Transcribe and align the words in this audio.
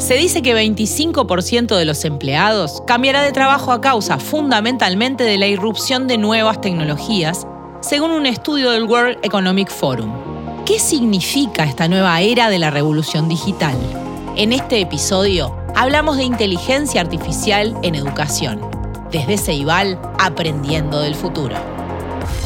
Se 0.00 0.14
dice 0.14 0.40
que 0.40 0.54
25% 0.56 1.76
de 1.76 1.84
los 1.84 2.06
empleados 2.06 2.82
cambiará 2.86 3.20
de 3.20 3.32
trabajo 3.32 3.70
a 3.70 3.82
causa 3.82 4.18
fundamentalmente 4.18 5.24
de 5.24 5.36
la 5.36 5.46
irrupción 5.46 6.08
de 6.08 6.16
nuevas 6.16 6.62
tecnologías, 6.62 7.46
según 7.82 8.10
un 8.10 8.24
estudio 8.24 8.70
del 8.70 8.84
World 8.84 9.18
Economic 9.22 9.70
Forum. 9.70 10.10
¿Qué 10.64 10.78
significa 10.78 11.64
esta 11.64 11.86
nueva 11.86 12.18
era 12.22 12.48
de 12.48 12.58
la 12.58 12.70
revolución 12.70 13.28
digital? 13.28 13.76
En 14.36 14.54
este 14.54 14.80
episodio 14.80 15.54
hablamos 15.76 16.16
de 16.16 16.24
inteligencia 16.24 17.02
artificial 17.02 17.76
en 17.82 17.94
educación. 17.94 18.58
Desde 19.12 19.36
Ceibal, 19.36 20.00
aprendiendo 20.18 21.00
del 21.00 21.14
futuro. 21.14 21.56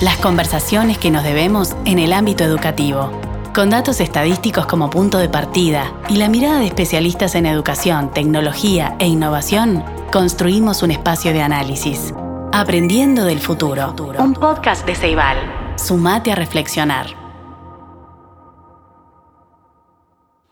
Las 0.01 0.17
conversaciones 0.17 0.99
que 0.99 1.13
nos 1.13 1.23
debemos 1.23 1.77
en 1.85 2.01
el 2.01 2.15
ámbito 2.15 2.43
educativo 2.43 3.13
con 3.55 3.71
datos 3.71 4.01
estadísticos 4.01 4.67
como 4.67 4.91
punto 4.91 5.19
de 5.19 5.29
partida 5.29 5.95
y 6.11 6.17
la 6.17 6.29
mirada 6.29 6.59
de 6.59 6.67
especialistas 6.67 7.37
en 7.37 7.47
educación, 7.47 8.13
tecnología 8.13 8.97
e 8.99 9.07
innovación, 9.07 9.85
construimos 10.11 10.83
un 10.83 10.91
espacio 10.91 11.33
de 11.33 11.41
análisis. 11.41 12.13
Aprendiendo 12.53 13.25
del 13.25 13.39
futuro. 13.39 13.95
Un 14.19 14.35
podcast 14.35 14.85
de 14.85 14.97
Ceibal. 14.97 15.37
Sumate 15.77 16.33
a 16.33 16.35
reflexionar. 16.35 17.07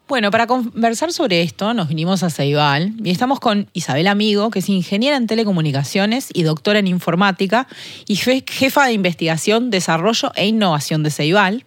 Bueno, 0.06 0.30
para 0.30 0.46
conversar 0.46 1.12
sobre 1.12 1.42
esto 1.42 1.74
nos 1.74 1.88
vinimos 1.88 2.22
a 2.22 2.30
Ceibal 2.30 2.92
y 3.02 3.10
estamos 3.10 3.40
con 3.40 3.68
Isabel 3.72 4.06
Amigo, 4.06 4.50
que 4.50 4.60
es 4.60 4.68
ingeniera 4.68 5.16
en 5.16 5.26
telecomunicaciones 5.26 6.28
y 6.32 6.44
doctora 6.44 6.78
en 6.78 6.86
informática 6.86 7.66
y 8.06 8.14
jefa 8.14 8.86
de 8.86 8.92
investigación, 8.92 9.70
desarrollo 9.70 10.30
e 10.36 10.46
innovación 10.46 11.02
de 11.02 11.10
Ceibal 11.10 11.64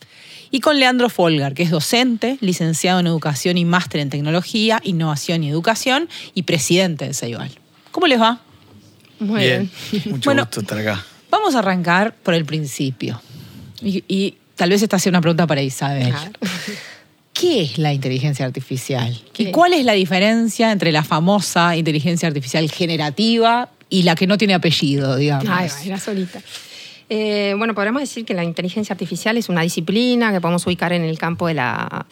y 0.56 0.62
con 0.62 0.80
Leandro 0.80 1.10
Folgar, 1.10 1.54
que 1.54 1.64
es 1.64 1.70
docente, 1.70 2.38
licenciado 2.40 3.02
en 3.02 3.08
Educación 3.08 3.58
y 3.58 3.66
máster 3.66 4.00
en 4.00 4.10
Tecnología, 4.10 4.80
Innovación 4.86 5.44
y 5.44 5.50
Educación 5.50 6.08
y 6.34 6.44
presidente 6.44 7.06
de 7.06 7.14
Ceibal. 7.14 7.52
¿Cómo 7.92 8.08
les 8.08 8.22
va? 8.22 8.40
Muy 9.20 9.42
bien. 9.42 9.70
Mucho 10.06 10.34
gusto 10.38 10.62
estar 10.62 10.78
acá. 10.78 11.06
Vamos 11.30 11.56
a 11.56 11.60
arrancar 11.60 12.16
por 12.16 12.34
el 12.34 12.46
principio. 12.46 13.22
Y, 13.82 14.36
tal 14.56 14.70
vez 14.70 14.82
esta 14.82 14.98
sea 14.98 15.10
una 15.10 15.20
pregunta 15.20 15.46
para 15.46 15.62
Isabel. 15.62 16.14
¿Qué 17.34 17.64
es 17.64 17.78
la 17.78 17.92
inteligencia 17.92 18.46
artificial? 18.46 19.22
¿Y 19.38 19.52
cuál 19.52 19.74
es 19.74 19.84
la 19.84 19.92
diferencia 19.92 20.72
entre 20.72 20.94
la 20.94 21.04
famosa 21.04 21.76
inteligencia 21.76 22.30
artificial 22.30 22.72
generativa 22.72 23.72
y 23.90 24.04
la 24.04 24.16
que 24.16 24.26
no 24.26 24.38
tiene 24.38 24.54
apellido, 24.54 25.18
digamos? 25.18 25.50
Ay, 25.50 25.70
era 25.86 26.00
solita. 26.00 26.40
Eh, 27.10 27.54
bueno, 27.58 27.76
podríamos 27.76 28.02
decir 28.02 28.26
que 28.26 28.34
la 28.34 28.44
inteligencia 28.44 28.94
artificial 28.94 29.38
es 29.38 29.50
una 29.50 29.62
disciplina 29.62 30.32
que 30.32 30.42
podemos 30.42 30.66
ubicar 30.66 30.92
en 30.92 31.04
el 31.04 31.20
campo 31.20 31.48
de 31.48 31.54
la, 31.54 32.06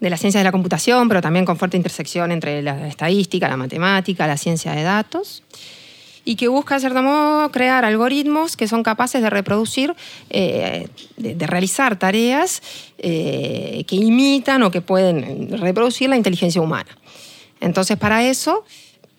de 0.00 0.10
la 0.10 0.16
ciencia 0.16 0.40
de 0.40 0.44
la 0.44 0.52
computación, 0.52 1.08
pero 1.08 1.20
también 1.20 1.44
con 1.44 1.56
fuerte 1.56 1.76
intersección 1.76 2.32
entre 2.32 2.62
la 2.62 2.88
estadística, 2.88 3.48
la 3.48 3.56
matemática, 3.56 4.26
la 4.26 4.36
ciencia 4.36 4.72
de 4.72 4.82
datos 4.82 5.42
y 6.24 6.36
que 6.36 6.48
busca, 6.48 6.74
de 6.74 6.80
cierto 6.80 7.02
modo, 7.02 7.50
crear 7.50 7.84
algoritmos 7.84 8.56
que 8.56 8.68
son 8.68 8.82
capaces 8.82 9.22
de 9.22 9.30
reproducir, 9.30 9.94
eh, 10.30 10.88
de, 11.16 11.46
realizar 11.46 11.98
tareas 11.98 12.62
eh, 12.98 13.84
que 13.86 13.96
imitan 13.96 14.62
o 14.62 14.70
que 14.70 14.80
pueden 14.80 15.58
reproducir 15.58 16.08
la 16.08 16.16
inteligencia 16.16 16.60
humana. 16.60 16.96
Entonces, 17.60 17.96
para 17.96 18.24
eso 18.24 18.64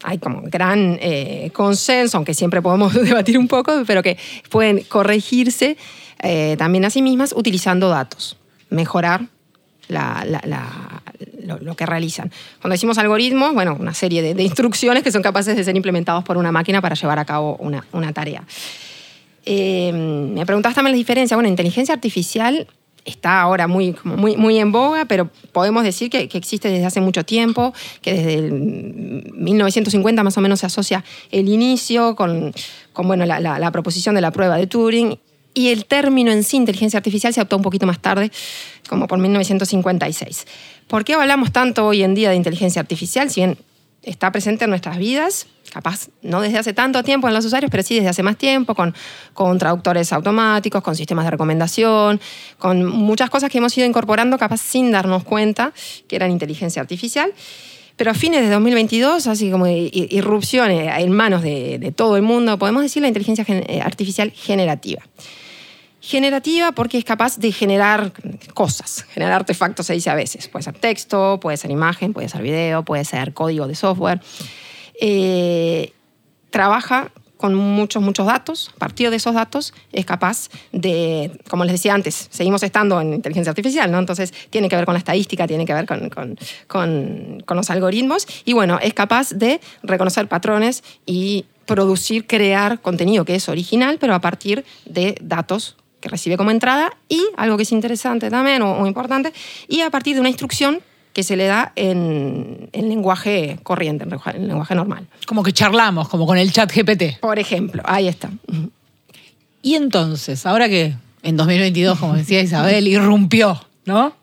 hay 0.04 0.18
como 0.18 0.42
gran 0.44 0.98
eh, 1.02 1.50
consenso, 1.54 2.18
aunque 2.18 2.34
siempre 2.34 2.62
podemos 2.62 2.94
debatir 3.04 3.38
un 3.38 3.48
poco, 3.48 3.84
pero 3.88 4.04
que 4.04 4.18
pueden 4.50 4.84
corregirse 4.84 5.78
eh, 6.22 6.56
también 6.58 6.86
a 6.86 6.90
sí 6.90 7.02
mismas 7.02 7.34
utilizando 7.36 7.90
datos, 7.90 8.38
mejorar 8.70 9.26
lo, 9.90 11.76
que 11.76 11.86
realizan. 11.86 12.32
Cuando 12.62 12.73
decimos 12.73 12.98
algoritmos, 12.98 13.54
bueno, 13.54 13.76
una 13.80 13.94
serie 13.94 14.34
de, 14.34 14.44
instrucciones 14.44 15.04
que 15.04 15.12
son 15.12 15.22
capaces 15.22 15.56
de 15.56 15.64
ser 15.64 15.76
implementados 15.76 16.23
por 16.23 16.38
una 16.38 16.52
máquina 16.52 16.82
para 16.82 16.95
llevar 16.95 17.20
a 17.20 17.26
cabo 17.26 17.58
una, 17.58 18.14
tarea. 18.14 18.44
Eh, 19.45 19.92
me 19.92 20.45
preguntabas 20.45 20.76
también 20.76 20.94
la 20.94 20.98
diferencia. 20.98 21.36
Bueno, 21.36 21.50
inteligencia 21.50 21.94
artificial 21.94 22.67
está 23.05 23.41
ahora 23.41 23.67
muy, 23.67 23.95
muy, 24.03 24.37
muy 24.37 24.59
en 24.59 24.71
boga, 24.71 25.05
pero 25.05 25.30
podemos 25.52 25.83
decir 25.83 26.09
que, 26.09 26.30
existe 26.33 26.69
desde 26.69 26.86
hace 26.86 27.02
mucho 27.02 27.25
tiempo, 27.25 27.73
que 28.02 28.14
desde 28.14 28.33
el 28.36 28.53
1950 29.33 30.23
más 30.23 30.37
o 30.37 30.41
menos 30.41 30.59
se 30.59 30.65
asocia 30.65 31.03
el 31.31 31.49
inicio 31.49 32.15
con, 32.15 32.53
con 32.93 33.08
bueno, 33.08 33.25
la, 33.25 33.39
la, 33.39 33.71
proposición 33.71 34.15
de 34.15 34.21
la 34.21 34.31
prueba 34.31 34.58
de 34.58 34.67
Turing 34.67 35.17
y 35.53 35.69
el 35.69 35.86
término 35.86 36.31
en 36.31 36.43
sí, 36.43 36.58
inteligencia 36.58 36.97
artificial, 36.97 37.33
se 37.33 37.39
adoptó 37.39 37.58
un 37.58 37.64
poquito 37.64 37.86
más 37.86 37.99
tarde, 37.99 38.31
como 38.89 39.08
por 39.08 39.20
1956. 39.20 40.47
¿Por 40.87 41.05
qué 41.05 41.14
hablamos 41.14 41.52
tanto 41.52 41.85
hoy 41.85 42.03
en 42.03 42.15
día 42.15 42.30
de 42.30 42.35
inteligencia 42.35 42.81
artificial? 42.81 43.30
Si 43.30 43.41
bien 43.41 43.58
está 44.02 44.31
presente 44.31 44.64
en 44.64 44.70
nuestras 44.70 44.97
vidas, 44.97 45.47
capaz 45.73 46.10
no 46.22 46.39
desde 46.42 46.60
hace 46.60 46.73
tanto 46.73 47.04
tiempo 47.04 47.28
en 47.28 47.34
los 47.34 47.44
usuarios, 47.44 47.72
pero 47.72 47.82
sí 47.82 47.95
desde 47.95 48.10
hace 48.10 48.22
más 48.22 48.38
tiempo, 48.38 48.76
con, 48.76 48.94
con 49.34 49.58
traductores 49.58 50.14
automáticos, 50.14 50.84
con 50.84 50.95
sistemas 50.95 51.26
de 51.26 51.32
recomendación, 51.32 52.22
con 52.60 52.86
muchas 52.86 53.30
cosas 53.32 53.50
que 53.50 53.58
hemos 53.58 53.76
ido 53.78 53.88
incorporando 53.88 54.38
capaz 54.38 54.62
sin 54.62 54.92
darnos 54.92 55.23
cuenta 55.23 55.73
que 56.08 56.16
eran 56.16 56.30
inteligencia 56.32 56.82
artificial. 56.82 57.33
Pero 57.95 58.12
a 58.12 58.14
fines 58.14 58.42
de 58.42 58.50
2022, 58.50 59.28
así 59.28 59.52
como 59.52 59.67
irrupciones 59.67 60.92
en 60.98 61.12
manos 61.12 61.44
de, 61.44 61.94
todo 61.95 62.17
el 62.17 62.23
mundo, 62.23 62.58
podemos 62.58 62.82
decir 62.82 63.02
la 63.02 63.08
inteligencia 63.08 63.45
eh, 63.48 63.82
artificial 63.82 64.32
generativa. 64.32 65.04
Generativa 66.02 66.72
porque 66.72 66.98
es 66.98 67.06
capaz 67.06 67.38
de 67.38 67.52
generar 67.52 68.12
cosas, 68.54 69.06
generar 69.14 69.36
artefactos 69.36 69.86
se 69.86 69.94
dice 69.94 70.10
a 70.10 70.16
veces. 70.16 70.48
Puede 70.48 70.64
ser 70.64 70.73
texto, 70.73 71.39
puede 71.39 71.56
ser 71.56 71.72
imagen, 71.72 72.14
puede 72.14 72.30
ser 72.30 72.42
video, 72.42 72.83
puede 72.83 73.06
ser 73.06 73.33
código 73.33 73.67
de 73.67 73.76
software. 73.76 74.20
Eh, 75.05 75.91
trabaja 76.49 77.11
con 77.36 77.55
muchos, 77.55 78.02
muchos 78.02 78.25
datos. 78.25 78.71
A 78.73 78.80
partir 78.80 79.09
de 79.09 79.17
esos 79.17 79.33
datos 79.33 79.73
es 79.91 80.05
capaz 80.05 80.47
de, 80.71 81.41
como 81.49 81.65
les 81.65 81.73
decía 81.73 81.93
antes, 81.93 82.30
seguimos 82.31 82.64
estando 82.64 83.02
en 83.02 83.14
inteligencia 83.14 83.49
artificial, 83.49 83.91
¿no? 83.91 83.99
Entonces 83.99 84.33
tiene 84.49 84.69
que 84.69 84.77
ver 84.77 84.86
con 84.86 84.93
la 84.93 84.99
estadística, 84.99 85.45
tiene 85.45 85.65
que 85.65 85.73
ver 85.73 85.86
con, 85.86 86.09
con, 86.09 86.37
con, 87.45 87.58
los 87.58 87.69
algoritmos 87.69 88.25
y 88.45 88.53
bueno, 88.53 88.80
es 88.81 88.93
capaz 88.93 89.31
de 89.31 89.59
reconocer 89.81 90.30
patrones 90.30 90.86
y 91.05 91.47
producir, 91.65 92.25
crear 92.25 92.80
contenido 92.80 93.25
que 93.25 93.35
es 93.35 93.49
original, 93.49 93.97
pero 93.99 94.15
a 94.15 94.21
partir 94.21 94.64
de 94.85 95.17
datos 95.20 95.75
que 95.99 96.08
recibe 96.08 96.37
como 96.37 96.52
entrada 96.52 96.95
y 97.09 97.21
algo 97.35 97.58
que 97.58 97.64
es 97.64 97.73
interesante 97.73 98.30
también 98.30 98.61
o, 98.61 98.80
o 98.80 98.87
importante, 98.87 99.33
y 99.67 99.81
a 99.81 99.89
partir 99.89 100.14
de 100.15 100.21
una 100.21 100.30
instrucción 100.30 100.80
que 101.14 101.24
se 101.24 101.36
le 101.36 101.46
da 101.46 101.72
en, 101.76 102.70
lenguaje 102.74 103.60
corriente, 103.64 104.04
en 104.04 104.48
lenguaje 104.48 104.76
normal. 104.76 105.08
Como 105.28 105.44
que 105.44 105.54
charlamos, 105.54 106.10
como 106.10 106.26
con 106.26 106.38
el 106.38 106.52
chat 106.52 106.72
GPT. 106.74 107.20
Por 107.20 107.38
ejemplo, 107.38 107.84
ahí 107.86 108.08
está. 108.08 108.32
Y 109.62 109.76
entonces, 109.76 110.46
ahora 110.46 110.68
que 110.68 110.96
en 111.22 111.38
2022, 111.38 112.00
como 112.00 112.16
decía 112.16 112.42
Isabel, 112.42 112.88
irrumpió, 112.88 113.64
¿no? 113.86 114.14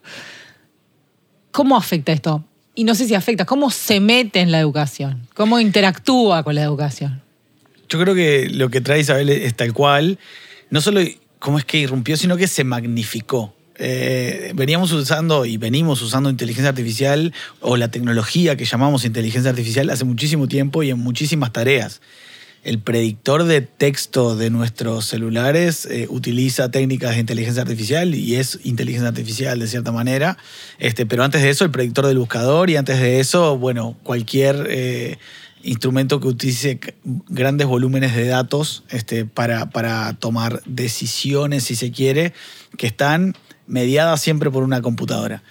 ¿Cómo 1.52 1.76
afecta 1.76 2.12
esto? 2.12 2.44
Y 2.74 2.84
no 2.84 2.94
sé 2.94 3.06
si 3.06 3.14
afecta, 3.14 3.44
¿cómo 3.44 3.70
se 3.70 4.00
mete 4.00 4.40
en 4.40 4.50
la 4.50 4.58
educación? 4.58 5.26
¿Cómo 5.34 5.60
interactúa 5.60 6.42
con 6.42 6.54
la 6.54 6.62
educación? 6.62 7.22
Yo 7.88 8.00
creo 8.00 8.14
que 8.14 8.48
lo 8.50 8.68
que 8.68 8.80
trae 8.80 9.00
Isabel 9.00 9.28
es 9.30 9.54
tal 9.54 9.72
cual, 9.72 10.18
no 10.70 10.80
solo 10.80 11.00
cómo 11.38 11.58
es 11.58 11.64
que 11.64 11.78
irrumpió, 11.78 12.16
sino 12.16 12.36
que 12.36 12.46
se 12.46 12.64
magnificó. 12.64 13.54
Eh, 13.82 14.52
veníamos 14.54 14.92
usando 14.92 15.46
y 15.46 15.56
venimos 15.56 16.02
usando 16.02 16.28
inteligencia 16.28 16.68
artificial 16.68 17.32
o 17.60 17.78
la 17.78 17.90
tecnología 17.90 18.54
que 18.54 18.66
llamamos 18.66 19.06
inteligencia 19.06 19.50
artificial 19.50 19.88
hace 19.88 20.04
muchísimo 20.04 20.48
tiempo 20.48 20.82
y 20.82 20.90
en 20.90 20.98
muchísimas 20.98 21.50
tareas. 21.50 22.02
El 22.62 22.78
predictor 22.78 23.44
de 23.44 23.62
texto 23.62 24.36
de 24.36 24.50
nuestros 24.50 25.06
celulares 25.06 25.86
eh, 25.86 26.06
utiliza 26.10 26.70
técnicas 26.70 27.14
de 27.14 27.20
inteligencia 27.20 27.62
artificial 27.62 28.14
y 28.14 28.36
es 28.36 28.60
inteligencia 28.64 29.08
artificial 29.08 29.58
de 29.58 29.66
cierta 29.66 29.92
manera. 29.92 30.36
Este, 30.78 31.06
pero 31.06 31.24
antes 31.24 31.40
de 31.40 31.48
eso, 31.48 31.64
el 31.64 31.70
predictor 31.70 32.06
del 32.06 32.18
buscador 32.18 32.68
y 32.68 32.76
antes 32.76 33.00
de 33.00 33.18
eso, 33.18 33.56
bueno, 33.56 33.96
cualquier 34.02 34.66
eh, 34.68 35.16
instrumento 35.62 36.20
que 36.20 36.28
utilice 36.28 36.78
grandes 37.30 37.66
volúmenes 37.66 38.14
de 38.14 38.26
datos 38.26 38.84
este, 38.90 39.24
para, 39.24 39.70
para 39.70 40.12
tomar 40.18 40.62
decisiones, 40.66 41.64
si 41.64 41.76
se 41.76 41.90
quiere, 41.90 42.34
que 42.76 42.86
están 42.86 43.34
mediada 43.70 44.16
siempre 44.16 44.50
por 44.50 44.62
una 44.62 44.82
computadora. 44.82 45.42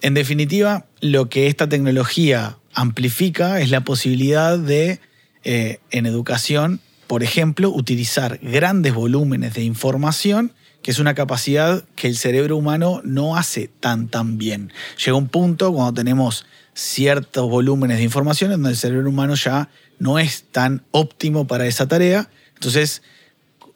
En 0.00 0.14
definitiva, 0.14 0.86
lo 1.00 1.28
que 1.28 1.46
esta 1.46 1.68
tecnología 1.68 2.58
amplifica 2.74 3.60
es 3.60 3.70
la 3.70 3.80
posibilidad 3.82 4.58
de, 4.58 5.00
eh, 5.44 5.78
en 5.90 6.06
educación, 6.06 6.80
por 7.06 7.22
ejemplo, 7.22 7.70
utilizar 7.70 8.38
grandes 8.42 8.94
volúmenes 8.94 9.54
de 9.54 9.62
información, 9.62 10.52
que 10.82 10.90
es 10.90 10.98
una 10.98 11.14
capacidad 11.14 11.84
que 11.96 12.06
el 12.06 12.16
cerebro 12.16 12.56
humano 12.56 13.00
no 13.02 13.36
hace 13.36 13.68
tan 13.80 14.08
tan 14.08 14.38
bien. 14.38 14.72
Llega 15.04 15.16
un 15.16 15.28
punto 15.28 15.72
cuando 15.72 15.94
tenemos 15.94 16.46
ciertos 16.74 17.50
volúmenes 17.50 17.96
de 17.98 18.04
información 18.04 18.52
en 18.52 18.58
donde 18.58 18.70
el 18.70 18.76
cerebro 18.76 19.08
humano 19.08 19.34
ya 19.34 19.68
no 19.98 20.20
es 20.20 20.44
tan 20.52 20.84
óptimo 20.92 21.46
para 21.48 21.66
esa 21.66 21.88
tarea. 21.88 22.30
Entonces, 22.54 23.02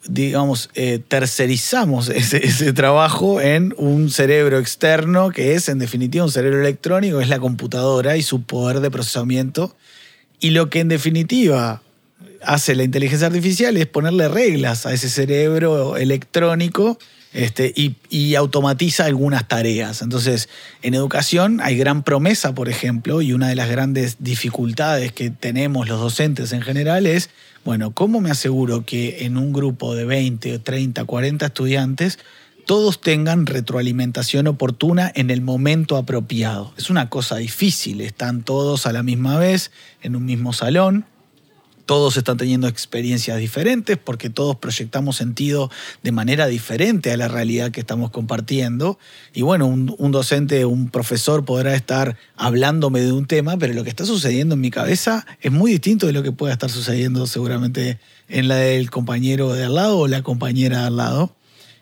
digamos, 0.06 0.70
eh, 0.74 1.00
tercerizamos 1.06 2.08
ese, 2.08 2.44
ese, 2.46 2.72
trabajo 2.72 3.40
en 3.40 3.74
un 3.76 4.10
cerebro 4.10 4.58
externo 4.58 5.30
que 5.30 5.54
es, 5.54 5.68
en 5.68 5.78
definitiva, 5.78 6.24
un 6.24 6.30
cerebro 6.30 6.60
electrónico, 6.60 7.20
es 7.20 7.28
la 7.28 7.38
computadora 7.38 8.16
y 8.16 8.22
su 8.22 8.42
poder 8.42 8.80
de 8.80 8.90
procesamiento. 8.90 9.76
Y 10.40 10.50
lo 10.50 10.70
que 10.70 10.80
en 10.80 10.88
definitiva 10.88 11.82
hace 12.42 12.74
la 12.74 12.82
inteligencia 12.82 13.28
artificial 13.28 13.76
es 13.76 13.86
ponerle 13.86 14.28
reglas 14.28 14.86
a 14.86 14.92
ese 14.92 15.08
cerebro 15.08 15.96
electrónico 15.96 16.98
este, 17.32 17.72
y, 17.74 18.34
automatiza 18.34 19.06
algunas 19.06 19.48
tareas. 19.48 20.02
Entonces, 20.02 20.48
en 20.82 20.94
educación 20.94 21.60
hay 21.62 21.76
gran 21.76 22.02
promesa, 22.02 22.54
por 22.54 22.68
ejemplo, 22.68 23.22
y 23.22 23.32
una 23.32 23.48
de 23.48 23.54
las 23.54 23.70
grandes 23.70 24.16
dificultades 24.20 25.12
que 25.12 25.30
tenemos 25.30 25.88
los 25.88 26.00
docentes 26.00 26.52
en 26.52 26.62
general 26.62 27.06
es, 27.06 27.30
bueno, 27.64 27.92
¿cómo 27.92 28.20
me 28.20 28.30
aseguro 28.30 28.84
que 28.84 29.24
en 29.24 29.36
un 29.36 29.52
grupo 29.52 29.94
de 29.94 30.04
20, 30.04 30.58
30, 30.58 31.04
40 31.04 31.46
estudiantes 31.46 32.18
todos 32.66 33.00
tengan 33.00 33.46
retroalimentación 33.46 34.46
oportuna 34.46 35.10
en 35.14 35.30
el 35.30 35.40
momento 35.40 35.96
apropiado? 35.96 36.72
Es 36.76 36.90
una 36.90 37.08
cosa 37.08 37.36
difícil, 37.36 38.00
están 38.00 38.42
todos 38.42 38.86
a 38.86 38.92
la 38.92 39.02
misma 39.02 39.38
vez 39.38 39.70
en 40.02 40.16
un 40.16 40.24
mismo 40.24 40.52
salón 40.52 41.06
todos 41.86 42.16
están 42.16 42.36
teniendo 42.36 42.68
experiencias 42.68 43.38
diferentes 43.38 43.98
porque 43.98 44.30
todos 44.30 44.56
proyectamos 44.56 45.16
sentido 45.16 45.70
de 46.02 46.12
manera 46.12 46.46
diferente 46.46 47.12
a 47.12 47.16
la 47.16 47.28
realidad 47.28 47.70
que 47.70 47.80
estamos 47.80 48.10
compartiendo. 48.10 48.98
Y 49.32 49.42
bueno, 49.42 49.66
un, 49.66 50.12
docente, 50.12 50.64
un 50.64 50.90
profesor 50.90 51.44
podrá 51.44 51.74
estar 51.74 52.16
hablándome 52.36 53.00
de 53.00 53.12
un 53.12 53.26
tema, 53.26 53.56
pero 53.56 53.74
lo 53.74 53.84
que 53.84 53.90
está 53.90 54.04
sucediendo 54.04 54.54
en 54.54 54.60
mi 54.60 54.70
cabeza 54.70 55.26
es 55.40 55.52
muy 55.52 55.72
distinto 55.72 56.06
de 56.06 56.12
lo 56.12 56.22
que 56.22 56.32
pueda 56.32 56.52
estar 56.52 56.70
sucediendo 56.70 57.26
seguramente 57.26 57.98
en 58.28 58.48
la 58.48 58.56
del 58.56 58.90
compañero 58.90 59.52
de 59.52 59.64
al 59.64 59.74
lado 59.74 59.98
o 59.98 60.08
la 60.08 60.22
compañera 60.22 60.80
de 60.80 60.86
al 60.86 60.96
lado. 60.96 61.36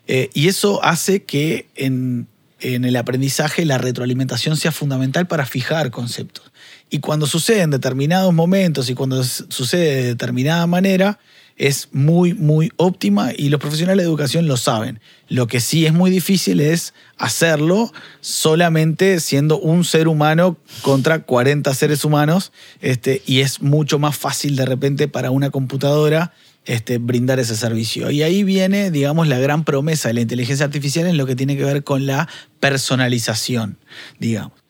Eh, 0.07 0.29
y 0.33 0.47
eso 0.47 0.83
hace 0.83 1.23
que 1.23 1.67
en, 1.75 2.27
en 2.61 2.85
el 2.85 2.95
aprendizaje 2.95 3.65
la 3.65 3.77
retroalimentación 3.77 4.57
sea 4.57 4.71
fundamental 4.71 5.27
para 5.27 5.45
fijar 5.45 5.91
conceptos. 5.91 6.51
Y 6.89 6.99
cuando 6.99 7.27
sucede 7.27 7.61
en 7.61 7.71
determinados 7.71 8.33
momentos 8.33 8.89
y 8.89 8.95
cuando 8.95 9.23
sucede 9.23 9.95
de 9.95 10.03
determinada 10.03 10.67
manera, 10.67 11.19
es 11.57 11.89
muy, 11.91 12.33
muy 12.33 12.71
óptima 12.77 13.31
y 13.37 13.49
los 13.49 13.59
profesionales 13.59 14.03
de 14.03 14.09
educación 14.09 14.47
lo 14.47 14.57
saben. 14.57 14.99
Lo 15.27 15.47
que 15.47 15.59
sí 15.59 15.85
es 15.85 15.93
muy 15.93 16.09
difícil 16.09 16.59
es 16.59 16.93
hacerlo 17.17 17.93
solamente 18.19 19.19
siendo 19.19 19.59
un 19.59 19.83
ser 19.83 20.07
humano 20.07 20.57
contra 20.81 21.19
40 21.19 21.73
seres 21.75 22.03
humanos 22.03 22.51
este, 22.81 23.21
y 23.25 23.41
es 23.41 23.61
mucho 23.61 23.99
más 23.99 24.17
fácil 24.17 24.55
de 24.55 24.65
repente 24.65 25.07
para 25.07 25.29
una 25.29 25.51
computadora 25.51 26.33
este, 26.65 26.97
brindar 26.97 27.39
ese 27.39 27.55
servicio. 27.55 28.11
Y 28.11 28.23
ahí 28.23 28.43
viene, 28.43 28.91
digamos, 28.91 29.27
la 29.27 29.39
gran 29.39 29.63
promesa 29.63 30.09
de 30.09 30.15
la 30.15 30.21
inteligencia 30.21 30.65
artificial 30.65 31.07
en 31.07 31.17
lo 31.17 31.25
que 31.25 31.35
tiene 31.35 31.57
que 31.57 31.65
ver 31.65 31.83
con 31.83 32.05
la 32.05 32.27
personalización, 32.59 33.77
digamos 34.19 34.61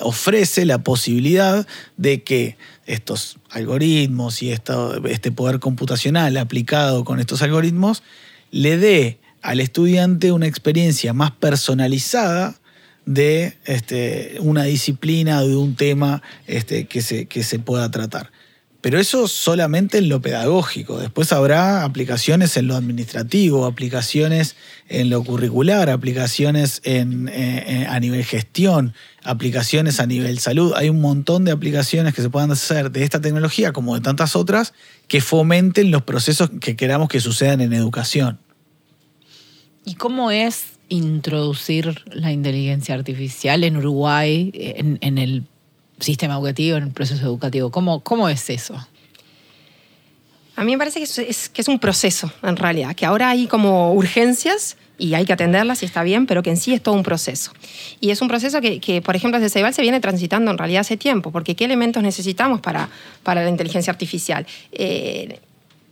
ofrece 0.00 0.64
la 0.64 0.78
posibilidad 0.78 1.66
de 1.96 2.22
que 2.22 2.56
estos 2.86 3.38
algoritmos 3.50 4.42
y 4.42 4.50
este 4.50 5.32
poder 5.32 5.60
computacional 5.60 6.36
aplicado 6.36 7.04
con 7.04 7.20
estos 7.20 7.42
algoritmos 7.42 8.02
le 8.50 8.78
dé 8.78 9.18
al 9.42 9.60
estudiante 9.60 10.32
una 10.32 10.46
experiencia 10.46 11.12
más 11.12 11.30
personalizada 11.30 12.56
de 13.06 13.56
este, 13.64 14.36
una 14.40 14.64
disciplina 14.64 15.40
o 15.40 15.48
de 15.48 15.56
un 15.56 15.74
tema 15.74 16.22
este, 16.46 16.86
que, 16.86 17.00
se, 17.00 17.26
que 17.26 17.42
se 17.42 17.58
pueda 17.58 17.90
tratar. 17.90 18.30
Pero 18.80 18.98
eso 18.98 19.28
solamente 19.28 19.98
en 19.98 20.08
lo 20.08 20.22
pedagógico. 20.22 20.98
Después 20.98 21.32
habrá 21.32 21.84
aplicaciones 21.84 22.56
en 22.56 22.66
lo 22.66 22.76
administrativo, 22.76 23.66
aplicaciones 23.66 24.56
en 24.88 25.10
lo 25.10 25.22
curricular, 25.22 25.90
aplicaciones 25.90 26.80
eh, 26.84 27.04
eh, 27.30 27.86
a 27.88 28.00
nivel 28.00 28.24
gestión, 28.24 28.94
aplicaciones 29.22 30.00
a 30.00 30.06
nivel 30.06 30.38
salud. 30.38 30.72
Hay 30.76 30.88
un 30.88 31.00
montón 31.00 31.44
de 31.44 31.52
aplicaciones 31.52 32.14
que 32.14 32.22
se 32.22 32.30
puedan 32.30 32.52
hacer 32.52 32.90
de 32.90 33.04
esta 33.04 33.20
tecnología, 33.20 33.72
como 33.72 33.94
de 33.94 34.00
tantas 34.00 34.34
otras, 34.34 34.72
que 35.08 35.20
fomenten 35.20 35.90
los 35.90 36.02
procesos 36.02 36.50
que 36.60 36.74
queramos 36.74 37.10
que 37.10 37.20
sucedan 37.20 37.60
en 37.60 37.74
educación. 37.74 38.38
¿Y 39.84 39.94
cómo 39.94 40.30
es 40.30 40.78
introducir 40.88 42.02
la 42.06 42.32
inteligencia 42.32 42.94
artificial 42.94 43.62
en 43.62 43.76
Uruguay 43.76 44.50
en 44.54 45.18
el 45.18 45.44
sistema 46.00 46.34
educativo, 46.34 46.76
en 46.76 46.84
el 46.84 46.90
proceso 46.90 47.24
educativo? 47.24 47.70
¿Cómo, 47.70 48.00
cómo 48.00 48.28
es 48.28 48.50
eso? 48.50 48.74
A 50.56 50.64
mí 50.64 50.72
me 50.72 50.78
parece 50.78 50.98
que 50.98 51.04
es, 51.04 51.48
que 51.48 51.62
es 51.62 51.68
un 51.68 51.78
proceso, 51.78 52.30
en 52.42 52.56
realidad, 52.56 52.94
que 52.94 53.06
ahora 53.06 53.30
hay 53.30 53.46
como 53.46 53.94
urgencias 53.94 54.76
y 54.98 55.14
hay 55.14 55.24
que 55.24 55.32
atenderlas 55.32 55.82
y 55.82 55.86
está 55.86 56.02
bien, 56.02 56.26
pero 56.26 56.42
que 56.42 56.50
en 56.50 56.58
sí 56.58 56.74
es 56.74 56.82
todo 56.82 56.94
un 56.94 57.02
proceso. 57.02 57.52
Y 58.00 58.10
es 58.10 58.20
un 58.20 58.28
proceso 58.28 58.60
que, 58.60 59.02
por 59.02 59.16
ejemplo, 59.16 59.40
desde 59.40 59.50
Ceibal 59.50 59.72
se 59.72 59.80
viene 59.82 60.00
transitando 60.00 60.50
en 60.50 60.58
realidad 60.58 60.82
hace 60.82 60.98
tiempo, 60.98 61.32
porque 61.32 61.56
¿qué 61.56 61.64
elementos 61.64 62.02
necesitamos 62.02 62.60
para, 62.60 62.90
para 63.22 63.42
la 63.42 63.48
inteligencia 63.48 63.90
artificial? 63.90 64.46
Eh, 64.72 65.40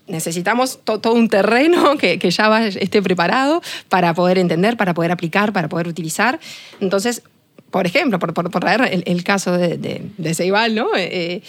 necesitamos 0.06 0.80
todo 0.84 1.14
un 1.14 1.28
terreno 1.28 1.96
que, 1.98 2.18
que 2.18 2.30
ya 2.30 2.66
esté 2.66 3.00
preparado 3.00 3.62
para 3.88 4.12
poder 4.12 4.38
entender, 4.38 4.76
para 4.76 4.92
poder 4.92 5.12
aplicar, 5.12 5.52
para 5.54 5.70
poder 5.70 5.88
utilizar. 5.88 6.38
Entonces, 6.80 7.22
por 7.70 7.86
ejemplo, 7.86 8.18
por, 8.18 8.32
por, 8.32 8.48
traer 8.50 9.02
el, 9.04 9.24
caso 9.24 9.52
de, 9.52 9.76
de, 10.16 10.34
Ceibal, 10.34 10.74
¿no? 10.74 10.88
Eh, 10.96 11.42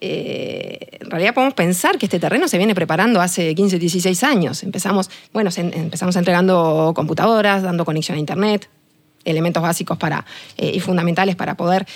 eh, 0.00 0.98
en 1.00 1.10
realidad 1.10 1.32
podemos 1.32 1.54
pensar 1.54 1.96
que 1.96 2.06
este 2.06 2.18
terreno 2.18 2.48
se 2.48 2.58
viene 2.58 2.74
preparando 2.74 3.20
hace 3.20 3.54
15, 3.54 3.78
16 3.78 4.24
años. 4.24 4.62
Empezamos, 4.64 5.10
bueno, 5.32 5.50
empezamos 5.56 6.16
entregando 6.16 6.92
computadoras, 6.94 7.62
dando 7.62 7.84
conexión 7.84 8.16
a 8.16 8.20
Internet, 8.20 8.68
elementos 9.24 9.62
básicos 9.62 9.96
para, 9.96 10.26
eh, 10.58 10.72
y 10.74 10.80
fundamentales 10.80 11.36
para 11.36 11.56
poder 11.56 11.86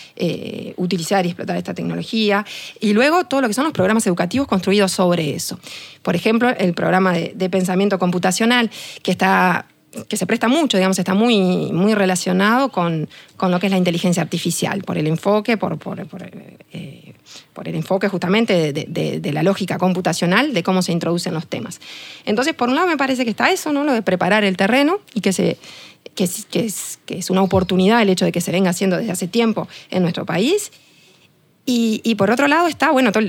utilizar 0.76 1.26
y 1.26 1.30
explotar 1.30 1.56
esta 1.56 1.74
tecnología. 1.74 2.46
Y 2.80 2.92
luego 2.92 3.24
todo 3.24 3.40
lo 3.42 3.48
que 3.48 3.54
son 3.54 3.64
los 3.64 3.72
programas 3.72 4.06
educativos 4.06 4.46
construidos 4.46 4.92
sobre 4.92 5.34
eso. 5.34 5.58
Por 6.02 6.14
ejemplo, 6.16 6.48
el 6.48 6.72
programa 6.72 7.12
de, 7.12 7.32
de 7.34 7.50
pensamiento 7.50 7.98
computacional, 7.98 8.70
que 9.02 9.10
está 9.10 9.66
que 10.04 10.16
se 10.16 10.26
presta 10.26 10.48
mucho, 10.48 10.76
digamos, 10.76 10.98
está 10.98 11.14
muy, 11.14 11.72
muy 11.72 11.94
relacionado 11.94 12.70
con, 12.70 13.08
con 13.36 13.50
lo 13.50 13.58
que 13.58 13.66
es 13.66 13.72
la 13.72 13.78
inteligencia 13.78 14.22
artificial, 14.22 14.82
por 14.82 14.98
el 14.98 15.06
enfoque, 15.06 15.56
por, 15.56 15.78
por, 15.78 16.00
eh, 16.00 17.14
el 17.64 17.74
enfoque 17.74 18.08
justamente 18.08 18.72
de, 18.72 19.32
la 19.32 19.42
lógica 19.42 19.78
computacional, 19.78 20.54
de 20.54 20.62
cómo 20.62 20.82
se 20.82 20.92
introducen 20.92 21.34
los 21.34 21.46
temas. 21.46 21.80
Entonces, 22.24 22.54
por 22.54 22.68
un 22.68 22.76
lado 22.76 22.86
me 22.86 22.96
parece 22.96 23.24
que 23.24 23.30
está 23.30 23.50
eso, 23.50 23.72
¿no? 23.72 23.84
Lo 23.84 23.92
de 23.92 24.02
preparar 24.02 24.44
el 24.44 24.56
terreno 24.56 24.98
y 25.14 25.20
que 25.20 25.32
se 25.32 25.58
que 26.14 26.24
es, 26.24 26.46
que 26.46 26.64
es, 26.64 26.98
que 27.04 27.18
es 27.18 27.28
una 27.28 27.42
oportunidad 27.42 28.00
el 28.00 28.08
hecho 28.08 28.24
de 28.24 28.32
que 28.32 28.40
se 28.40 28.50
venga 28.50 28.70
haciendo 28.70 28.96
desde 28.96 29.12
hace 29.12 29.28
tiempo 29.28 29.68
en 29.90 30.02
nuestro 30.02 30.24
país. 30.24 30.72
Y, 31.66 32.00
y 32.04 32.14
por 32.14 32.30
otro 32.30 32.48
lado 32.48 32.68
está, 32.68 32.90
bueno, 32.90 33.12
todo 33.12 33.22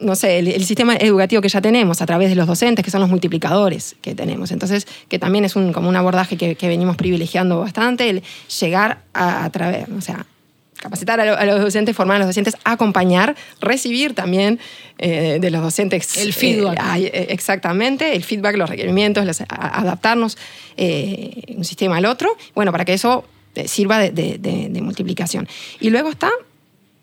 no 0.00 0.16
sé, 0.16 0.38
el, 0.38 0.64
sistema 0.64 0.96
educativo 0.96 1.42
que 1.42 1.48
ya 1.48 1.60
tenemos 1.60 2.02
a 2.02 2.06
través 2.06 2.28
de 2.28 2.34
los 2.34 2.46
docentes, 2.46 2.84
que 2.84 2.90
son 2.90 3.00
los 3.00 3.10
multiplicadores 3.10 3.96
que 4.00 4.14
tenemos. 4.14 4.50
Entonces, 4.50 4.86
que 5.08 5.18
también 5.18 5.44
es 5.44 5.56
un, 5.56 5.72
como 5.72 5.88
un 5.88 5.96
abordaje 5.96 6.36
que, 6.36 6.56
venimos 6.68 6.96
privilegiando 6.96 7.60
bastante, 7.60 8.08
el 8.08 8.22
llegar 8.60 9.02
a, 9.12 9.48
través, 9.50 9.88
o 9.88 10.00
sea, 10.00 10.26
capacitar 10.76 11.20
a, 11.20 11.44
los 11.44 11.60
docentes, 11.60 11.94
formar 11.94 12.16
a 12.16 12.18
los 12.20 12.28
docentes, 12.28 12.56
acompañar, 12.64 13.36
recibir 13.60 14.14
también 14.14 14.58
eh, 14.98 15.38
de 15.40 15.50
los 15.50 15.62
docentes. 15.62 16.16
El 16.16 16.32
feedback. 16.32 16.78
Eh, 16.96 17.10
eh, 17.12 17.26
exactamente, 17.30 18.14
el 18.14 18.24
feedback, 18.24 18.56
los 18.56 18.68
requerimientos, 18.68 19.42
adaptarnos 19.48 20.36
un 20.76 21.64
sistema 21.64 21.98
al 21.98 22.06
otro, 22.06 22.36
bueno, 22.54 22.72
para 22.72 22.84
que 22.84 22.94
eso 22.94 23.24
sirva 23.66 23.98
de 23.98 24.80
multiplicación. 24.82 25.48
Y 25.80 25.90
luego 25.90 26.10
está 26.10 26.30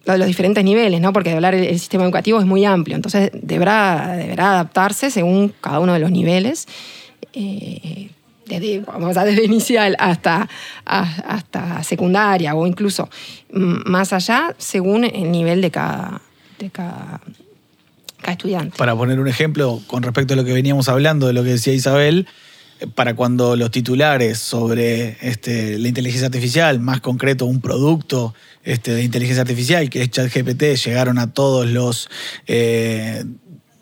los 0.05 0.27
diferentes 0.27 0.63
niveles, 0.63 0.99
¿no? 1.01 1.13
porque 1.13 1.31
hablar 1.31 1.55
el, 1.55 1.79
sistema 1.79 2.03
educativo 2.03 2.39
es 2.39 2.45
muy 2.45 2.65
amplio, 2.65 2.95
entonces 2.95 3.31
deberá, 3.33 4.15
deberá 4.17 4.53
adaptarse 4.53 5.11
según 5.11 5.53
cada 5.61 5.79
uno 5.79 5.93
de 5.93 5.99
los 5.99 6.11
niveles, 6.11 6.67
eh, 7.33 8.09
desde, 8.47 8.79
vamos 8.79 9.15
a 9.15 9.23
desde 9.23 9.45
inicial 9.45 9.95
hasta, 9.99 10.49
hasta 10.85 11.83
secundaria 11.83 12.53
o 12.55 12.67
incluso 12.67 13.09
más 13.51 14.11
allá, 14.11 14.55
según 14.57 15.05
el 15.05 15.31
nivel 15.31 15.61
de 15.61 15.71
cada, 15.71 16.21
de 16.59 16.69
cada 16.69 17.21
estudiante. 18.27 18.77
Para 18.77 18.95
poner 18.95 19.19
un 19.19 19.27
ejemplo 19.27 19.81
con 19.87 20.03
respecto 20.03 20.33
a 20.33 20.37
lo 20.37 20.43
que 20.43 20.53
veníamos 20.53 20.89
hablando, 20.89 21.27
de 21.27 21.33
lo 21.33 21.43
que 21.43 21.51
decía 21.51 21.73
Isabel, 21.73 22.27
para 22.95 23.15
cuando 23.15 23.55
los 23.55 23.71
titulares 23.71 24.39
sobre 24.39 25.17
este, 25.21 25.77
la 25.77 25.87
inteligencia 25.87 26.27
artificial, 26.27 26.79
más 26.79 27.01
concreto 27.01 27.45
un 27.45 27.61
producto 27.61 28.33
este, 28.63 28.93
de 28.93 29.03
inteligencia 29.03 29.41
artificial, 29.41 29.89
que 29.89 30.01
es 30.01 30.09
ChatGPT, 30.11 30.75
llegaron 30.85 31.17
a 31.17 31.33
todos 31.33 31.67
los 31.67 32.09
eh, 32.47 33.23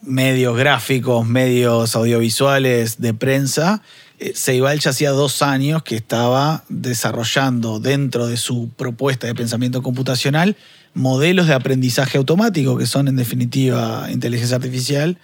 medios 0.01 0.57
gráficos, 0.57 1.27
medios 1.27 1.95
audiovisuales 1.95 2.99
de 2.99 3.13
prensa, 3.13 3.81
eh, 4.19 4.33
Ceibal 4.35 4.79
ya 4.79 4.89
hacía 4.89 5.11
dos 5.11 5.41
años 5.41 5.83
que 5.83 5.95
estaba 5.95 6.63
desarrollando 6.67 7.79
dentro 7.79 8.27
de 8.27 8.37
su 8.37 8.69
propuesta 8.75 9.27
de 9.27 9.35
pensamiento 9.35 9.81
computacional 9.81 10.57
modelos 10.93 11.47
de 11.47 11.53
aprendizaje 11.53 12.17
automático, 12.17 12.77
que 12.77 12.85
son 12.85 13.07
en 13.07 13.15
definitiva 13.15 14.07
inteligencia 14.11 14.57
artificial, 14.57 15.17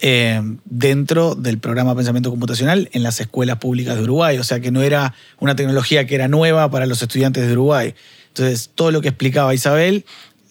eh, 0.00 0.40
dentro 0.64 1.34
del 1.34 1.58
programa 1.58 1.94
Pensamiento 1.94 2.30
Computacional 2.30 2.88
en 2.92 3.02
las 3.02 3.20
escuelas 3.20 3.58
públicas 3.58 3.96
de 3.96 4.02
Uruguay. 4.02 4.38
O 4.38 4.44
sea 4.44 4.60
que 4.60 4.70
no 4.70 4.82
era 4.82 5.14
una 5.38 5.56
tecnología 5.56 6.06
que 6.06 6.14
era 6.14 6.28
nueva 6.28 6.70
para 6.70 6.86
los 6.86 7.00
estudiantes 7.02 7.46
de 7.46 7.52
Uruguay. 7.52 7.94
Entonces, 8.28 8.70
todo 8.74 8.90
lo 8.90 9.00
que 9.00 9.08
explicaba 9.08 9.54
Isabel 9.54 10.04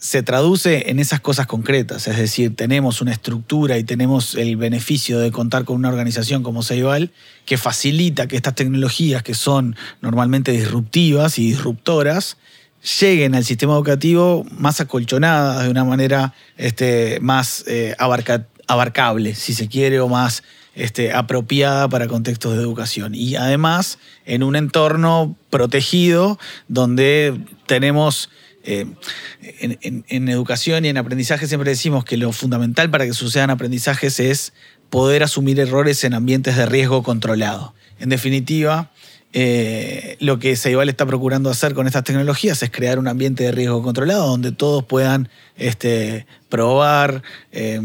se 0.04 0.22
traduce 0.22 0.90
en 0.90 1.00
esas 1.00 1.22
cosas 1.22 1.48
concretas, 1.48 2.10
es 2.10 2.18
decir, 2.18 2.54
tenemos 2.58 3.00
una 3.00 3.14
estructura 3.14 3.78
y 3.78 3.86
tenemos 3.86 4.36
el 4.36 4.58
beneficio 4.58 5.18
de 5.18 5.32
contar 5.32 5.64
con 5.64 5.78
una 5.78 5.88
organización 5.88 6.44
como 6.44 6.62
Ceibal 6.62 7.12
que 7.46 7.58
facilita 7.58 8.28
que 8.28 8.36
estas 8.36 8.54
tecnologías 8.54 9.24
que 9.24 9.34
son 9.34 9.78
normalmente 10.02 10.52
disruptivas 10.52 11.40
y 11.40 11.48
disruptoras 11.48 12.36
lleguen 13.00 13.34
al 13.34 13.46
sistema 13.46 13.76
educativo 13.76 14.46
más 14.52 14.82
acolchonadas, 14.82 15.64
de 15.64 15.70
una 15.70 15.86
manera 15.86 16.34
este, 16.58 17.20
más 17.22 17.64
eh, 17.68 17.96
abarcable, 18.68 19.36
si 19.36 19.54
se 19.54 19.68
quiere, 19.68 20.00
o 20.00 20.08
más 20.08 20.44
este, 20.76 21.14
apropiada 21.14 21.88
para 21.88 22.08
contextos 22.08 22.56
de 22.56 22.62
educación. 22.62 23.14
Y 23.16 23.36
además 23.36 24.00
en 24.26 24.44
un 24.44 24.56
entorno 24.56 25.36
protegido 25.50 26.40
donde 26.68 27.40
tenemos... 27.66 28.30
Eh, 28.66 28.86
en, 29.42 30.30
educación 30.30 30.86
y 30.86 30.88
en 30.88 30.98
aprendizaje 30.98 31.48
siempre 31.48 31.72
decimos 31.72 32.06
que 32.06 32.16
lo 32.16 32.32
fundamental 32.32 32.90
para 32.90 33.06
que 33.06 33.12
sucedan 33.12 33.50
aprendizajes 33.50 34.22
es 34.22 34.54
poder 34.90 35.22
asumir 35.22 35.60
errores 35.60 36.06
en 36.06 36.14
ambientes 36.14 36.56
de 36.56 36.66
riesgo 36.66 37.04
controlado. 37.04 37.74
En 38.00 38.08
definitiva, 38.08 38.90
eh, 39.34 40.16
lo 40.20 40.40
que 40.40 40.56
Ceibal 40.56 40.88
está 40.88 41.06
procurando 41.06 41.50
hacer 41.50 41.74
con 41.74 41.88
estas 41.88 42.04
tecnologías 42.04 42.62
es 42.62 42.70
crear 42.70 43.00
un 43.00 43.08
ambiente 43.08 43.44
de 43.44 43.52
riesgo 43.52 43.82
controlado 43.82 44.28
donde 44.28 44.52
todos 44.52 44.86
puedan 44.86 45.28
este, 45.58 46.28
probar, 46.48 47.24
eh, 47.52 47.82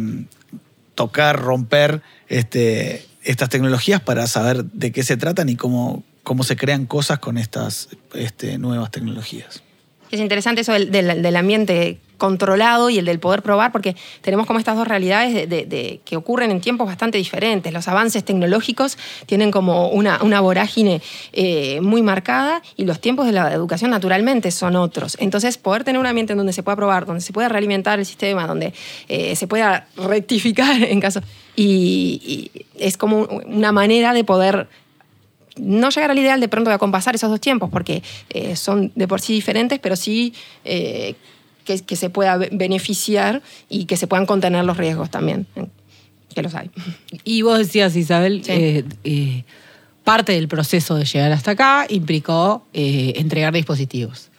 tocar, 0.99 1.41
romper 1.41 2.03
este, 2.29 3.07
estas 3.23 3.49
tecnologías 3.49 4.01
para 4.01 4.27
saber 4.27 4.65
de 4.65 4.91
qué 4.91 5.05
se 5.05 5.17
tratan 5.17 5.49
y 5.49 5.55
cómo, 5.55 6.03
cómo 6.25 6.43
se 6.43 6.57
crean 6.57 6.87
cosas 6.87 7.21
con 7.21 7.39
estas 7.39 7.89
este, 8.15 8.59
nuevas 8.59 8.91
tecnologías. 8.91 9.63
Es 10.11 10.19
interesante 10.19 10.63
eso 10.63 10.73
del, 10.73 11.37
ambiente 11.37 12.01
controlado 12.19 12.91
y 12.91 12.99
el 12.99 13.05
del 13.05 13.21
poder 13.21 13.43
probar, 13.43 13.73
porque 13.73 13.97
tenemos 14.21 14.47
como 14.47 14.59
estas 14.59 14.77
dos 14.77 14.87
realidades 14.87 15.49
de, 15.49 16.01
que 16.05 16.17
ocurren 16.17 16.51
en 16.51 16.61
tiempos 16.61 16.87
bastante 16.87 17.17
diferentes. 17.17 17.73
Los 17.73 17.89
avances 17.89 18.25
tecnológicos 18.25 18.99
tienen 19.27 19.51
como 19.51 19.89
una, 19.89 20.23
una 20.23 20.41
vorágine 20.41 21.01
eh, 21.33 21.81
muy 21.81 22.03
marcada 22.03 22.61
y 22.77 22.85
los 22.85 23.01
tiempos 23.01 23.27
de 23.27 23.33
la 23.33 23.53
educación 23.53 23.91
naturalmente 23.91 24.51
son 24.51 24.77
otros. 24.77 25.17
Entonces, 25.21 25.57
poder 25.57 25.85
tener 25.85 25.99
un 25.99 26.07
ambiente 26.07 26.33
en 26.33 26.39
donde 26.39 26.53
se 26.53 26.63
pueda 26.63 26.77
probar, 26.77 27.07
donde 27.07 27.23
se 27.23 27.33
pueda 27.33 27.49
realimentar 27.49 27.99
el 27.99 28.05
sistema, 28.05 28.47
donde 28.47 28.75
eh, 29.09 29.37
se 29.37 29.47
pueda 29.47 29.89
rectificar 29.97 30.83
en 30.83 31.01
caso... 31.01 31.21
y 31.57 32.51
es 32.77 32.97
como 32.97 33.23
una 33.47 33.73
manera 33.73 34.13
de 34.13 34.23
poder 34.23 34.69
no 35.59 35.91
llegar 35.91 36.11
al 36.11 36.19
ideal 36.19 36.41
de 36.41 36.49
pronto 36.49 36.71
de 36.71 36.77
acompasar 36.77 37.15
esos 37.15 37.31
dos 37.31 37.41
tiempos, 37.41 37.71
porque 37.71 38.03
eh, 38.31 38.57
son 38.57 38.93
de 38.95 39.09
por 39.09 39.21
sí 39.21 39.33
diferentes, 39.33 39.79
pero 39.79 39.97
sí 39.97 40.33
que, 41.77 41.97
se 41.97 42.11
pueda 42.11 42.37
beneficiar 42.37 43.43
y 43.69 43.85
que 43.85 43.97
se 43.97 44.07
puedan 44.07 44.27
contener 44.27 44.65
los 44.65 44.77
riesgos 44.77 45.11
también, 45.11 45.47
eh, 45.57 45.67
que 46.35 46.43
los 46.43 46.55
hay. 46.55 46.71
Y 47.25 47.43
vos 47.43 47.59
decías, 47.59 47.95
Isabel, 47.97 48.43
parte 50.05 50.33
del 50.33 50.49
proceso 50.49 50.95
de 50.95 51.05
llegar 51.05 51.33
hasta 51.33 51.53
acá 51.53 51.87
implicó 51.89 52.65
entregar 52.73 53.53
dispositivos. 53.53 54.31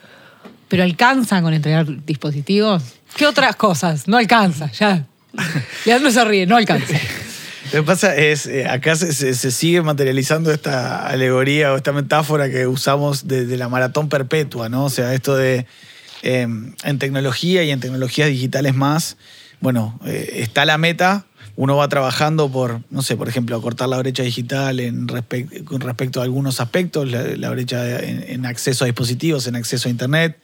¿Pero 0.69 0.83
alcanza 0.83 1.41
con 1.41 1.53
entregar 1.53 2.05
dispositivos? 2.05 2.83
¿Qué 3.17 3.25
otras 3.25 3.55
cosas? 3.55 4.07
No 4.07 4.17
alcanza, 4.17 4.71
ya. 4.71 5.05
Leandro 5.85 6.11
se 6.11 6.23
ríe, 6.25 6.45
no 6.45 6.55
alcanza. 6.55 6.95
Lo 7.71 7.81
que 7.81 7.83
pasa 7.83 8.15
es, 8.15 8.47
eh, 8.47 8.67
acá 8.67 8.95
se, 8.95 9.33
sigue 9.51 9.81
materializando 9.81 10.51
esta 10.51 11.07
alegoría 11.07 11.71
o 11.71 11.75
esta 11.75 11.91
metáfora 11.91 12.49
que 12.49 12.65
usamos 12.65 13.27
de, 13.27 13.45
la 13.57 13.69
maratón 13.69 14.09
perpetua, 14.09 14.69
¿no? 14.69 14.85
O 14.85 14.89
sea, 14.89 15.13
esto 15.13 15.35
de 15.35 15.67
em, 16.21 16.73
en 16.83 16.99
tecnología 16.99 17.63
y 17.63 17.71
en 17.71 17.79
tecnologías 17.79 18.29
digitales 18.29 18.75
más, 18.75 19.17
bueno, 19.61 19.99
eh, 20.05 20.39
está 20.41 20.65
la 20.65 20.77
meta, 20.77 21.25
uno 21.55 21.75
va 21.75 21.89
trabajando 21.89 22.49
por, 22.49 22.81
no 22.89 23.01
sé, 23.01 23.17
por 23.17 23.27
ejemplo, 23.27 23.61
cortar 23.61 23.89
la 23.89 23.97
brecha 23.97 24.23
digital 24.23 24.79
en 24.79 25.07
con 25.65 25.81
respecto 25.81 26.21
a 26.21 26.23
algunos 26.23 26.61
aspectos, 26.61 27.09
la, 27.11 27.49
brecha 27.49 27.99
en, 27.99 28.45
acceso 28.45 28.85
a 28.85 28.87
dispositivos, 28.87 29.45
en 29.47 29.57
acceso 29.57 29.89
a 29.89 29.91
Internet. 29.91 30.37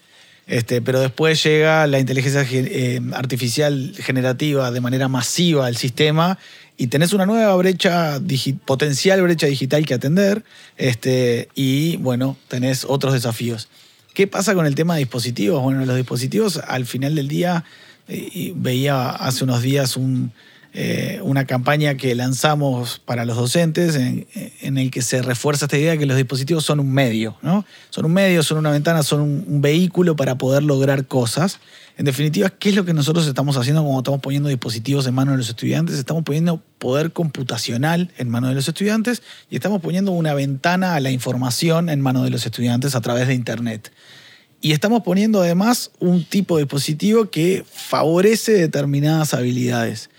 Este, 0.48 0.82
pero 0.82 1.00
después 1.00 1.42
llega 1.42 1.88
la 1.88 2.00
inteligencia 2.00 2.46
eh, 2.52 3.02
artificial 3.14 3.94
generativa 3.98 4.70
de 4.70 4.82
manera 4.82 5.08
masiva 5.08 5.66
al 5.66 5.76
sistema 5.76 6.38
y 6.78 6.88
tenés 6.88 7.14
una 7.14 7.26
nueva 7.26 7.56
brecha, 7.56 8.20
potencial 8.66 9.22
brecha 9.22 9.48
digital 9.48 9.86
que 9.86 9.94
atender, 9.94 10.44
este, 10.78 11.48
y 11.56 11.96
bueno, 11.98 12.38
tenés 12.50 12.86
otros 12.88 13.14
desafíos. 13.14 13.70
¿Qué 14.16 14.28
pasa 14.28 14.56
con 14.56 14.66
el 14.66 14.76
tema 14.76 14.94
de 14.94 15.00
dispositivos? 15.00 15.62
Bueno, 15.62 15.86
los 15.86 15.98
dispositivos 15.98 16.58
al 16.58 16.86
final 16.86 17.16
del 17.16 17.28
día, 17.28 17.66
eh, 18.08 18.54
veía 18.56 19.10
hace 19.10 19.44
unos 19.44 19.62
días 19.62 19.98
un, 19.98 20.32
eh, 20.78 21.22
una 21.24 21.46
campaña 21.46 21.96
que 21.96 22.14
lanzamos 22.16 23.00
para 23.06 23.24
los 23.24 23.38
docentes 23.38 23.96
en, 23.96 24.78
el 24.78 24.92
que 24.92 25.02
se 25.02 25.22
refuerza 25.22 25.68
esta 25.68 25.78
idea 25.78 25.92
de 25.92 26.00
que 26.00 26.06
los 26.06 26.18
dispositivos 26.18 26.66
son 26.66 26.82
un 26.82 26.92
medio, 26.92 27.38
¿no? 27.42 27.64
Son 27.92 28.04
un 28.04 28.12
medio, 28.12 28.44
son 28.44 28.58
una 28.58 28.72
ventana, 28.72 29.02
son 29.02 29.22
un, 29.22 29.62
vehículo 29.62 30.18
para 30.18 30.38
poder 30.38 30.64
lograr 30.64 31.08
cosas. 31.08 31.62
En 31.96 32.04
definitiva, 32.04 32.50
¿qué 32.50 32.72
es 32.72 32.76
lo 32.76 32.84
que 32.84 32.94
nosotros 32.94 33.26
estamos 33.26 33.56
haciendo 33.56 33.84
cuando 33.84 34.00
estamos 34.00 34.20
poniendo 34.20 34.50
dispositivos 34.50 35.08
en 35.08 35.14
manos 35.14 35.36
de 35.36 35.38
los 35.38 35.48
estudiantes? 35.48 35.98
Estamos 35.98 36.24
poniendo 36.24 36.62
poder 36.78 37.14
computacional 37.14 38.12
en 38.18 38.28
manos 38.28 38.50
de 38.50 38.56
los 38.56 38.68
estudiantes 38.68 39.24
y 39.50 39.56
estamos 39.56 39.82
poniendo 39.82 40.12
una 40.12 40.34
ventana 40.34 40.96
a 40.96 41.00
la 41.00 41.10
información 41.10 41.88
en 41.88 42.02
manos 42.02 42.26
de 42.26 42.32
los 42.32 42.46
estudiantes 42.46 42.96
a 42.96 43.00
través 43.00 43.30
de 43.30 43.34
Internet. 43.34 43.94
Y 44.60 44.74
estamos 44.74 45.04
poniendo 45.04 45.42
además 45.42 45.92
un 46.00 46.26
tipo 46.26 46.58
de 46.58 46.64
dispositivo 46.64 47.30
que 47.30 47.64
favorece 47.72 48.52
determinadas 48.52 49.34
habilidades. 49.34 50.10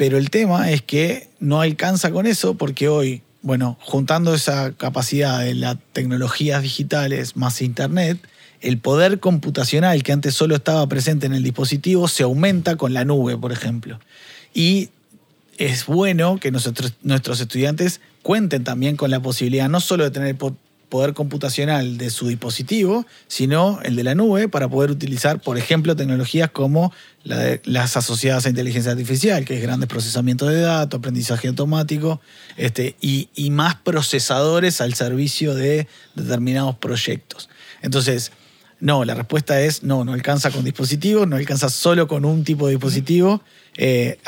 Pero 0.00 0.16
el 0.16 0.30
tema 0.30 0.70
es 0.70 0.80
que 0.80 1.28
no 1.40 1.60
alcanza 1.60 2.10
con 2.10 2.26
eso 2.26 2.54
porque 2.54 2.88
hoy, 2.88 3.20
bueno, 3.42 3.76
juntando 3.82 4.32
esa 4.32 4.72
capacidad 4.72 5.40
de 5.40 5.52
las 5.52 5.76
tecnologías 5.92 6.62
digitales 6.62 7.36
más 7.36 7.60
Internet, 7.60 8.16
el 8.62 8.78
poder 8.78 9.20
computacional 9.20 10.02
que 10.02 10.12
antes 10.12 10.32
solo 10.32 10.56
estaba 10.56 10.86
presente 10.86 11.26
en 11.26 11.34
el 11.34 11.42
dispositivo 11.42 12.08
se 12.08 12.22
aumenta 12.22 12.76
con 12.76 12.94
la 12.94 13.04
nube, 13.04 13.36
por 13.36 13.52
ejemplo. 13.52 14.00
Y 14.54 14.88
es 15.58 15.84
bueno 15.84 16.38
que 16.40 16.50
nosotros, 16.50 16.94
nuestros 17.02 17.38
estudiantes 17.42 18.00
cuenten 18.22 18.64
también 18.64 18.96
con 18.96 19.10
la 19.10 19.20
posibilidad 19.20 19.68
no 19.68 19.80
solo 19.80 20.04
de 20.04 20.12
tener 20.12 20.34
poder 20.90 21.14
computacional 21.14 21.96
de 21.96 22.10
su 22.10 22.28
dispositivo, 22.28 23.06
sino 23.28 23.80
el 23.82 23.96
de 23.96 24.04
la 24.04 24.14
nube 24.14 24.48
para 24.48 24.68
poder 24.68 24.90
utilizar, 24.90 25.40
por 25.40 25.56
ejemplo, 25.56 25.96
tecnologías 25.96 26.50
como 26.50 26.92
las 27.22 27.96
asociadas 27.96 28.44
a 28.44 28.50
inteligencia 28.50 28.92
artificial, 28.92 29.44
que 29.44 29.56
es 29.56 29.62
grandes 29.62 29.88
procesamientos 29.88 30.50
de 30.50 30.60
datos, 30.60 30.98
aprendizaje 30.98 31.48
automático, 31.48 32.20
este, 32.56 32.96
y, 33.00 33.28
más 33.50 33.76
procesadores 33.76 34.80
al 34.80 34.94
servicio 34.94 35.54
de 35.54 35.86
determinados 36.14 36.76
proyectos. 36.76 37.48
Entonces, 37.82 38.32
no, 38.80 39.04
la 39.04 39.14
respuesta 39.14 39.60
es 39.60 39.82
no, 39.82 40.04
no 40.04 40.12
alcanza 40.12 40.50
con 40.50 40.64
dispositivos, 40.64 41.28
no 41.28 41.36
alcanza 41.36 41.68
solo 41.68 42.08
con 42.08 42.24
un 42.24 42.44
tipo 42.44 42.66
de 42.66 42.72
dispositivo. 42.72 43.42
Eh, 43.76 44.18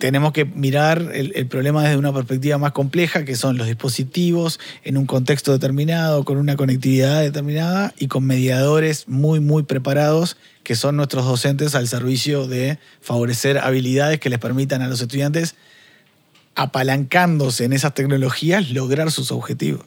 tenemos 0.00 0.32
que 0.32 0.46
mirar 0.46 1.12
el, 1.12 1.46
problema 1.46 1.84
desde 1.84 1.98
una 1.98 2.12
perspectiva 2.12 2.58
más 2.58 2.72
compleja, 2.72 3.24
que 3.24 3.36
son 3.36 3.58
los 3.58 3.66
dispositivos 3.66 4.58
en 4.82 4.96
un 4.96 5.06
contexto 5.06 5.52
determinado, 5.52 6.24
con 6.24 6.38
una 6.38 6.56
conectividad 6.56 7.20
determinada 7.20 7.94
y 7.98 8.08
con 8.08 8.24
mediadores 8.24 9.06
muy, 9.06 9.40
muy 9.40 9.62
preparados, 9.62 10.38
que 10.64 10.74
son 10.74 10.96
nuestros 10.96 11.26
docentes 11.26 11.74
al 11.74 11.86
servicio 11.86 12.46
de 12.46 12.78
favorecer 13.02 13.58
habilidades 13.58 14.18
que 14.18 14.30
les 14.30 14.38
permitan 14.38 14.80
a 14.80 14.88
los 14.88 15.02
estudiantes, 15.02 15.54
apalancándose 16.54 17.64
en 17.64 17.74
esas 17.74 17.94
tecnologías, 17.94 18.70
lograr 18.70 19.10
sus 19.12 19.30
objetivos 19.30 19.84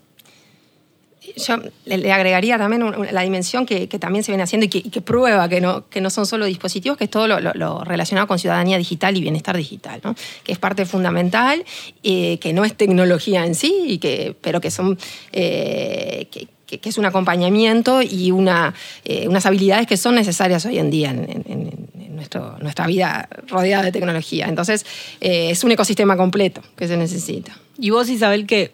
yo 1.36 1.58
le 1.86 2.12
agregaría 2.12 2.58
también 2.58 2.94
la 3.12 3.22
dimensión 3.22 3.66
que, 3.66 3.88
también 3.88 4.24
se 4.24 4.32
viene 4.32 4.44
haciendo 4.44 4.66
y 4.66 4.70
que, 4.70 5.02
prueba 5.02 5.48
que 5.50 5.62
no, 5.62 5.88
que 5.90 6.02
no 6.02 6.10
son 6.10 6.26
solo 6.26 6.46
dispositivos, 6.46 6.98
que 6.98 7.06
es 7.06 7.10
todo 7.10 7.28
lo, 7.28 7.84
relacionado 7.84 8.28
con 8.28 8.40
ciudadanía 8.40 8.78
digital 8.78 9.16
y 9.18 9.22
bienestar 9.22 9.56
digital, 9.58 10.02
¿no? 10.04 10.16
que 10.44 10.52
es 10.52 10.60
parte 10.60 10.86
fundamental, 10.86 11.64
eh, 12.04 12.38
que 12.40 12.54
no 12.54 12.66
es 12.66 12.76
tecnología 12.76 13.46
en 13.46 13.56
sí, 13.56 13.74
y 13.88 13.98
que, 13.98 14.36
pero 14.42 14.62
que 14.62 14.72
son... 14.72 14.98
Eh, 15.32 16.28
que, 16.32 16.48
es 16.90 16.98
un 16.98 17.06
acompañamiento 17.06 18.02
y 18.02 18.32
una, 18.32 18.74
eh, 19.06 19.28
unas 19.28 19.46
habilidades 19.46 19.86
que 19.86 19.96
son 19.96 20.16
necesarias 20.16 20.66
hoy 20.66 20.80
en 20.80 20.90
día 20.90 21.12
en, 21.12 22.16
nuestro, 22.16 22.58
nuestra 22.62 22.88
vida 22.88 23.30
rodeada 23.48 23.84
de 23.84 23.92
tecnología. 23.92 24.48
Entonces, 24.48 24.84
es 25.20 25.64
un 25.64 25.72
ecosistema 25.72 26.18
completo 26.18 26.64
que 26.76 26.88
se 26.88 26.98
necesita. 26.98 27.56
Y 27.78 27.92
vos, 27.92 28.10
Isabel, 28.10 28.48
que 28.48 28.72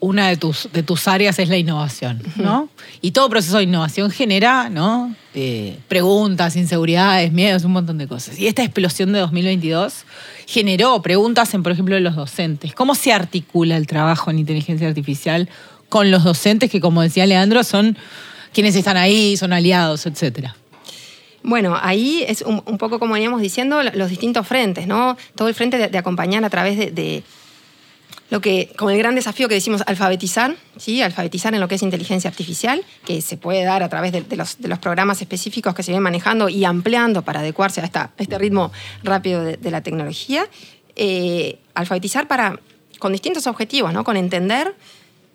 una 0.00 0.28
de 0.28 0.36
tus, 0.36 0.68
de 0.72 0.82
tus 0.82 1.06
áreas 1.08 1.38
es 1.38 1.48
la 1.48 1.58
innovación, 1.58 2.22
¿no? 2.36 2.70
Y 3.02 3.10
todo 3.10 3.28
proceso 3.28 3.58
de 3.58 3.64
innovación 3.64 4.10
genera, 4.10 4.70
¿no? 4.70 5.14
Eh, 5.34 5.78
preguntas, 5.88 6.56
inseguridades, 6.56 7.32
miedos, 7.32 7.64
un 7.64 7.72
montón 7.72 7.98
de 7.98 8.08
cosas. 8.08 8.38
Y 8.38 8.46
esta 8.46 8.62
explosión 8.62 9.12
de 9.12 9.18
2022 9.18 10.04
generó 10.46 11.02
preguntas 11.02 11.52
en, 11.52 11.62
por 11.62 11.72
ejemplo, 11.72 11.98
los 12.00 12.16
docentes. 12.16 12.74
¿Cómo 12.74 12.94
se 12.94 13.12
articula 13.12 13.76
el 13.76 13.86
trabajo 13.86 14.30
en 14.30 14.38
inteligencia 14.38 14.88
artificial 14.88 15.50
con 15.90 16.10
los 16.10 16.24
docentes 16.24 16.70
que, 16.70 16.80
como 16.80 17.02
decía 17.02 17.26
Leandro, 17.26 17.62
son 17.62 17.98
quienes 18.54 18.74
están 18.76 18.96
ahí, 18.96 19.36
son 19.36 19.52
aliados, 19.52 20.06
etcétera? 20.06 20.56
Bueno, 21.42 21.76
ahí 21.78 22.24
es 22.26 22.40
un, 22.40 22.62
poco 22.78 22.98
como 22.98 23.12
veníamos 23.12 23.42
diciendo, 23.42 23.82
los 23.82 24.08
distintos 24.08 24.46
frentes, 24.46 24.86
¿no? 24.86 25.18
Todo 25.34 25.48
el 25.48 25.54
frente 25.54 25.76
de, 25.76 25.98
acompañar 25.98 26.42
a 26.42 26.48
través 26.48 26.94
de 26.94 27.22
lo 28.34 28.40
que, 28.40 28.68
con 28.76 28.90
el 28.90 28.98
gran 28.98 29.14
desafío 29.14 29.48
que 29.48 29.54
decimos 29.54 29.84
alfabetizar, 29.86 30.56
¿sí? 30.76 31.00
alfabetizar 31.00 31.54
en 31.54 31.60
lo 31.60 31.68
que 31.68 31.76
es 31.76 31.82
inteligencia 31.82 32.28
artificial, 32.28 32.84
que 33.06 33.22
se 33.22 33.36
puede 33.36 33.62
dar 33.62 33.84
a 33.84 33.88
través 33.88 34.10
de, 34.10 34.36
los, 34.36 34.56
programas 34.80 35.22
específicos 35.22 35.72
que 35.72 35.84
se 35.84 35.92
vienen 35.92 36.02
manejando 36.02 36.48
y 36.48 36.64
ampliando 36.64 37.22
para 37.22 37.38
adecuarse 37.38 37.80
a, 37.80 38.10
este 38.18 38.36
ritmo 38.36 38.72
rápido 39.04 39.44
de, 39.44 39.70
la 39.70 39.82
tecnología. 39.82 40.48
Eh, 40.96 41.60
alfabetizar 41.74 42.26
para, 42.26 42.58
con 42.98 43.12
distintos 43.12 43.46
objetivos, 43.46 43.92
¿no? 43.92 44.02
con 44.02 44.16
entender, 44.16 44.74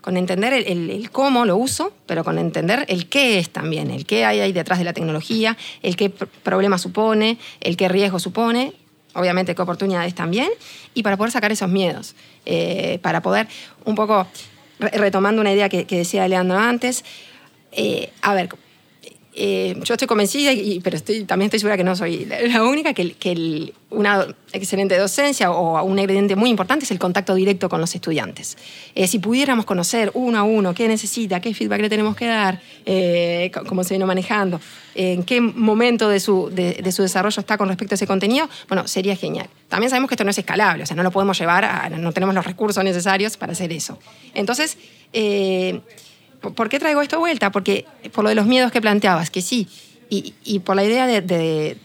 con 0.01 0.17
entender 0.17 0.51
el, 0.51 1.09
cómo 1.09 1.45
lo 1.45 1.55
uso, 1.55 1.93
pero 2.05 2.25
con 2.25 2.37
entender 2.37 2.83
el 2.89 3.07
qué 3.07 3.39
es 3.39 3.49
también, 3.49 3.91
el 3.91 4.05
qué 4.05 4.25
hay 4.25 4.41
ahí 4.41 4.51
detrás 4.51 4.77
de 4.77 4.83
la 4.83 4.91
tecnología, 4.91 5.55
el 5.83 5.95
qué 5.95 6.09
problema 6.09 6.77
supone, 6.77 7.37
el 7.61 7.77
qué 7.77 7.87
riesgo 7.87 8.19
supone 8.19 8.73
obviamente 9.13 9.55
qué 9.55 9.61
oportunidades 9.61 10.15
también, 10.15 10.49
y 10.93 11.03
para 11.03 11.17
poder 11.17 11.31
sacar 11.31 11.51
esos 11.51 11.69
miedos, 11.69 12.15
eh, 12.45 12.99
para 13.01 13.21
poder 13.21 13.47
un 13.85 13.95
poco, 13.95 14.27
retomando 14.79 15.41
una 15.41 15.51
idea 15.51 15.69
que, 15.69 15.85
decía 15.85 16.27
Leandro 16.27 16.57
antes, 16.57 17.03
eh, 17.71 18.11
a 18.21 18.33
ver, 18.33 18.49
eh, 19.41 19.73
yo 19.83 19.93
estoy 19.93 20.05
convencida, 20.05 20.51
y, 20.51 20.81
pero 20.81 20.97
estoy, 20.97 21.23
también 21.23 21.47
estoy 21.47 21.59
segura 21.59 21.77
que 21.77 21.83
no 21.85 21.95
soy 21.95 22.25
la 22.25 22.61
única, 22.65 22.93
que, 22.93 23.13
que 23.13 23.71
una 23.89 24.27
excelente 24.51 24.97
docencia 24.97 25.49
o 25.49 25.81
un 25.81 25.97
ingrediente 25.97 26.35
muy 26.35 26.49
importante 26.49 26.83
es 26.83 26.91
el 26.91 26.99
contacto 26.99 27.35
directo 27.35 27.69
con 27.69 27.79
los 27.79 27.95
estudiantes. 27.95 28.57
Eh, 28.95 29.07
si 29.07 29.19
pudiéramos 29.19 29.63
conocer 29.63 30.11
uno 30.13 30.39
a 30.39 30.43
uno 30.43 30.73
qué 30.73 30.89
necesita, 30.89 31.39
qué 31.39 31.53
feedback 31.53 31.79
le 31.79 31.89
tenemos 31.89 32.17
que 32.17 32.27
dar, 32.27 32.59
eh, 32.85 33.49
cómo 33.65 33.85
se 33.85 33.93
viene 33.93 34.05
manejando, 34.05 34.59
en 34.93 35.23
qué 35.23 35.39
momento 35.39 36.09
de 36.09 36.19
su, 36.19 36.49
de, 36.49 36.91
su, 36.91 37.03
desarrollo 37.03 37.39
está 37.39 37.57
con 37.57 37.69
respecto 37.69 37.93
a 37.93 37.95
ese 37.95 38.07
contenido, 38.07 38.49
bueno, 38.67 38.89
sería 38.89 39.15
genial. 39.15 39.47
También 39.69 39.89
sabemos 39.89 40.09
que 40.09 40.15
esto 40.15 40.25
no 40.25 40.31
es 40.31 40.37
escalable, 40.37 40.83
o 40.83 40.85
sea, 40.85 40.97
no 40.97 41.03
lo 41.03 41.11
podemos 41.11 41.39
llevar, 41.39 41.63
a, 41.63 41.89
no 41.89 42.11
tenemos 42.11 42.35
los 42.35 42.45
recursos 42.45 42.83
necesarios 42.83 43.37
para 43.37 43.53
hacer 43.53 43.71
eso. 43.71 43.97
Entonces, 44.33 44.77
¿Por 46.41 46.69
qué 46.69 46.79
traigo 46.79 47.01
esto 47.01 47.17
de 47.17 47.19
vuelta? 47.19 47.51
Porque 47.51 47.85
por 48.13 48.23
lo 48.23 48.29
de 48.29 48.35
los 48.35 48.45
miedos 48.45 48.71
que 48.71 48.81
planteabas, 48.81 49.29
que 49.29 49.41
sí, 49.41 49.67
y, 50.09 50.59
por 50.59 50.75
la 50.75 50.83
idea 50.83 51.07
de, 51.07 51.77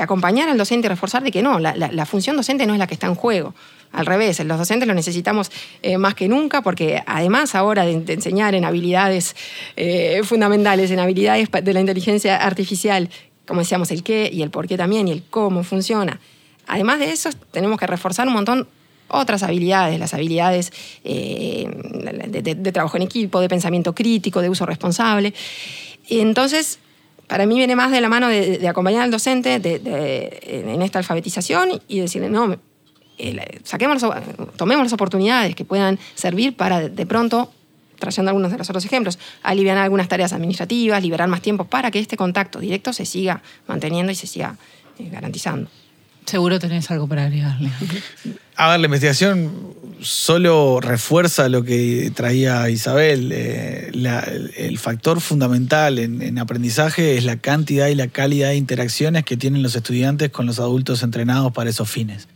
acompañar 0.00 0.48
al 0.48 0.58
docente 0.58 0.86
y 0.86 0.88
reforzar 0.88 1.22
de 1.22 1.30
que 1.30 1.42
no, 1.42 1.58
la, 1.58 2.06
función 2.06 2.36
docente 2.36 2.66
no 2.66 2.72
es 2.72 2.78
la 2.78 2.86
que 2.86 2.94
está 2.94 3.06
en 3.06 3.14
juego. 3.14 3.54
Al 3.92 4.06
revés, 4.06 4.42
los 4.44 4.58
docentes 4.58 4.88
lo 4.88 4.94
necesitamos 4.94 5.50
eh, 5.82 5.98
más 5.98 6.14
que 6.14 6.26
nunca 6.26 6.62
porque 6.62 7.02
además 7.06 7.54
ahora 7.54 7.84
de, 7.84 7.92
enseñar 7.92 8.54
en 8.54 8.64
habilidades 8.64 9.36
eh, 9.76 10.22
fundamentales, 10.24 10.90
en 10.90 10.98
habilidades 10.98 11.50
de 11.50 11.72
la 11.74 11.80
inteligencia 11.80 12.38
artificial, 12.38 13.10
como 13.46 13.60
decíamos, 13.60 13.90
el 13.90 14.02
qué 14.02 14.30
y 14.32 14.42
el 14.42 14.50
por 14.50 14.66
qué 14.66 14.78
también 14.78 15.08
y 15.08 15.12
el 15.12 15.22
cómo 15.22 15.62
funciona. 15.62 16.20
Además 16.66 17.00
de 17.00 17.10
eso, 17.10 17.28
tenemos 17.50 17.78
que 17.78 17.86
reforzar 17.86 18.26
un 18.26 18.34
montón 18.34 18.68
otras 19.08 19.42
habilidades, 19.42 19.98
las 19.98 20.14
habilidades 20.14 20.72
eh, 21.04 21.68
de, 22.28 22.72
trabajo 22.72 22.96
en 22.96 23.02
equipo, 23.02 23.40
de 23.40 23.48
pensamiento 23.48 23.94
crítico, 23.94 24.40
de 24.40 24.48
uso 24.48 24.66
responsable. 24.66 25.34
entonces, 26.08 26.78
para 27.26 27.46
mí 27.46 27.56
viene 27.56 27.76
más 27.76 27.90
de 27.90 28.00
la 28.00 28.08
mano 28.08 28.28
de, 28.28 28.66
acompañar 28.68 29.02
al 29.02 29.10
docente 29.10 29.60
en 29.64 30.82
esta 30.82 30.98
alfabetización 30.98 31.80
y 31.88 32.00
decirle, 32.00 32.28
no, 32.28 32.56
eh, 33.18 33.60
saquemos, 33.62 34.04
tomemos 34.56 34.84
las 34.84 34.92
oportunidades 34.92 35.54
que 35.54 35.64
puedan 35.64 35.98
servir 36.14 36.56
para 36.56 36.88
de 36.88 37.06
pronto 37.06 37.52
trayendo 37.98 38.30
algunos 38.30 38.50
de 38.50 38.58
los 38.58 38.68
otros 38.68 38.84
ejemplos, 38.84 39.18
aliviar 39.44 39.78
algunas 39.78 40.08
tareas 40.08 40.32
administrativas, 40.32 41.00
liberar 41.00 41.28
más 41.28 41.40
tiempo 41.40 41.64
para 41.64 41.92
que 41.92 42.00
este 42.00 42.16
contacto 42.16 42.58
directo 42.58 42.92
se 42.92 43.06
siga 43.06 43.42
manteniendo 43.68 44.10
y 44.10 44.16
se 44.16 44.26
siga 44.26 44.56
eh, 44.98 45.08
garantizando. 45.08 45.70
Seguro 46.26 46.58
tenés 46.58 46.90
algo 46.90 47.08
para 47.08 47.24
agregarle. 47.24 47.70
A 48.56 48.70
ver, 48.70 48.80
la 48.80 48.86
investigación 48.86 49.50
solo 50.00 50.80
refuerza 50.80 51.48
lo 51.48 51.62
que 51.62 52.12
traía 52.14 52.68
Isabel. 52.70 53.30
Eh, 53.32 53.90
el 54.56 54.78
factor 54.78 55.20
fundamental 55.20 55.98
en, 55.98 56.38
aprendizaje 56.38 57.16
es 57.16 57.24
la 57.24 57.36
cantidad 57.36 57.88
y 57.88 57.94
la 57.94 58.08
calidad 58.08 58.48
de 58.48 58.56
interacciones 58.56 59.24
que 59.24 59.36
tienen 59.36 59.62
los 59.62 59.74
estudiantes 59.76 60.30
con 60.30 60.46
los 60.46 60.58
adultos 60.58 61.02
entrenados 61.02 61.52
para 61.52 61.70
esos 61.70 61.90
fines. 61.90 62.28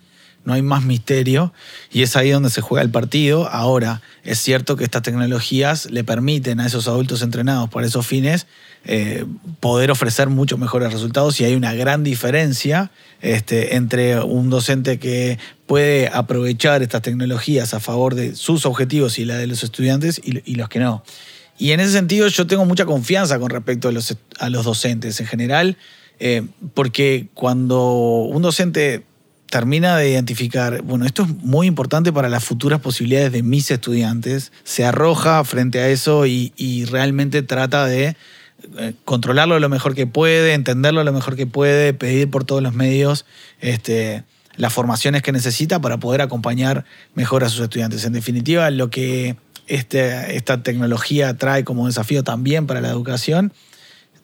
No 0.46 0.54
hay 0.54 0.62
más 0.62 0.84
misterio 0.84 1.52
y 1.92 2.02
es 2.02 2.16
ahí 2.16 2.30
donde 2.30 2.50
se 2.50 2.60
juega 2.60 2.82
el 2.82 2.90
partido. 2.90 3.48
Ahora, 3.48 4.00
es 4.22 4.38
cierto 4.38 4.76
que 4.76 4.84
estas 4.84 5.02
tecnologías 5.02 5.90
le 5.90 6.04
permiten 6.04 6.60
a 6.60 6.66
esos 6.66 6.88
adultos 6.88 7.20
entrenados 7.20 7.68
para 7.68 7.86
esos 7.86 8.06
fines 8.06 8.46
eh, 8.88 9.24
poder 9.58 9.90
ofrecer 9.90 10.28
muchos 10.28 10.60
mejores 10.60 10.92
resultados 10.92 11.40
y 11.40 11.44
hay 11.44 11.56
una 11.56 11.74
gran 11.74 12.04
diferencia 12.04 12.92
este, 13.20 13.74
entre 13.74 14.20
un 14.20 14.48
docente 14.48 15.00
que 15.00 15.40
puede 15.66 16.06
aprovechar 16.06 16.84
estas 16.84 17.02
tecnologías 17.02 17.74
a 17.74 17.80
favor 17.80 18.14
de 18.14 18.36
sus 18.36 18.64
objetivos 18.64 19.18
y 19.18 19.24
la 19.24 19.38
de 19.38 19.48
los 19.48 19.64
estudiantes 19.64 20.20
y, 20.22 20.54
los 20.54 20.68
que 20.68 20.78
no. 20.78 21.02
Y 21.58 21.72
en 21.72 21.80
ese 21.80 21.90
sentido 21.90 22.28
yo 22.28 22.46
tengo 22.46 22.64
mucha 22.64 22.84
confianza 22.84 23.40
con 23.40 23.50
respecto 23.50 23.88
a 23.88 23.92
los, 23.92 24.16
a 24.38 24.50
los 24.50 24.64
docentes 24.64 25.18
en 25.18 25.26
general, 25.26 25.76
eh, 26.20 26.46
porque 26.74 27.26
cuando 27.34 27.90
un 27.90 28.42
docente 28.42 29.04
termina 29.50 29.96
de 29.96 30.10
identificar, 30.10 30.82
bueno, 30.82 31.06
esto 31.06 31.22
es 31.22 31.28
muy 31.28 31.66
importante 31.66 32.12
para 32.12 32.28
las 32.28 32.44
futuras 32.44 32.80
posibilidades 32.80 33.32
de 33.32 33.42
mis 33.42 33.70
estudiantes, 33.70 34.52
se 34.64 34.84
arroja 34.84 35.42
frente 35.44 35.80
a 35.80 35.88
eso 35.88 36.26
y 36.26 36.84
realmente 36.90 37.42
trata 37.42 37.86
de 37.86 38.16
eh, 38.78 38.94
controlarlo 39.04 39.58
lo 39.60 39.68
mejor 39.68 39.94
que 39.94 40.06
puede, 40.06 40.54
entenderlo 40.54 41.04
lo 41.04 41.12
mejor 41.12 41.36
que 41.36 41.46
puede, 41.46 41.92
pedir 41.92 42.30
por 42.30 42.44
todos 42.44 42.62
los 42.62 42.74
medios 42.74 43.26
este, 43.60 44.24
las 44.56 44.72
formaciones 44.72 45.22
que 45.22 45.30
necesita 45.30 45.80
para 45.80 45.98
poder 45.98 46.22
acompañar 46.22 46.84
mejor 47.14 47.44
a 47.44 47.48
sus 47.48 47.60
estudiantes. 47.60 48.04
En 48.04 48.14
definitiva, 48.14 48.70
lo 48.70 48.88
que 48.88 49.36
este, 49.66 50.36
esta 50.36 50.62
tecnología 50.62 51.36
trae 51.36 51.64
como 51.64 51.86
desafío 51.86 52.24
también 52.24 52.66
para 52.66 52.80
la 52.80 52.88
educación 52.88 53.52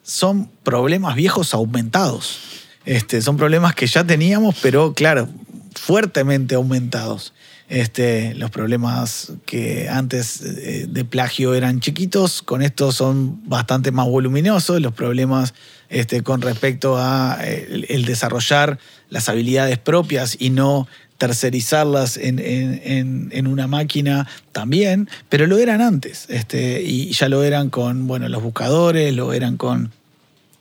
son 0.02 0.50
problemas 0.62 1.14
viejos 1.14 1.52
aumentados. 1.54 2.61
Este, 2.84 3.22
son 3.22 3.36
problemas 3.36 3.74
que 3.74 3.86
ya 3.86 4.04
teníamos, 4.04 4.56
pero 4.62 4.94
claro, 4.94 5.28
fuertemente 5.74 6.54
aumentados. 6.54 7.32
Este, 7.68 8.34
los 8.34 8.50
problemas 8.50 9.32
que 9.46 9.88
antes 9.88 10.42
eh, 10.42 10.86
de 10.88 11.04
plagio 11.06 11.54
eran 11.54 11.80
chiquitos, 11.80 12.42
con 12.42 12.60
esto 12.60 12.92
son 12.92 13.48
bastante 13.48 13.92
más 13.92 14.06
voluminosos. 14.06 14.80
Los 14.80 14.92
problemas 14.92 15.54
este, 15.88 16.22
con 16.22 16.42
respecto 16.42 16.98
a 16.98 17.38
eh, 17.40 17.86
el, 17.88 18.04
desarrollar 18.04 18.78
las 19.08 19.30
habilidades 19.30 19.78
propias 19.78 20.36
y 20.38 20.50
no 20.50 20.86
tercerizarlas 21.16 22.18
en, 22.20 23.46
una 23.46 23.66
máquina 23.68 24.28
también, 24.50 25.08
pero 25.28 25.46
lo 25.46 25.56
eran 25.56 25.80
antes. 25.80 26.26
Y 26.52 27.12
ya 27.12 27.28
lo 27.28 27.42
eran 27.44 27.70
con 27.70 28.06
bueno, 28.06 28.28
los 28.28 28.42
buscadores, 28.42 29.14
lo 29.14 29.32
eran 29.32 29.56
con 29.56 29.92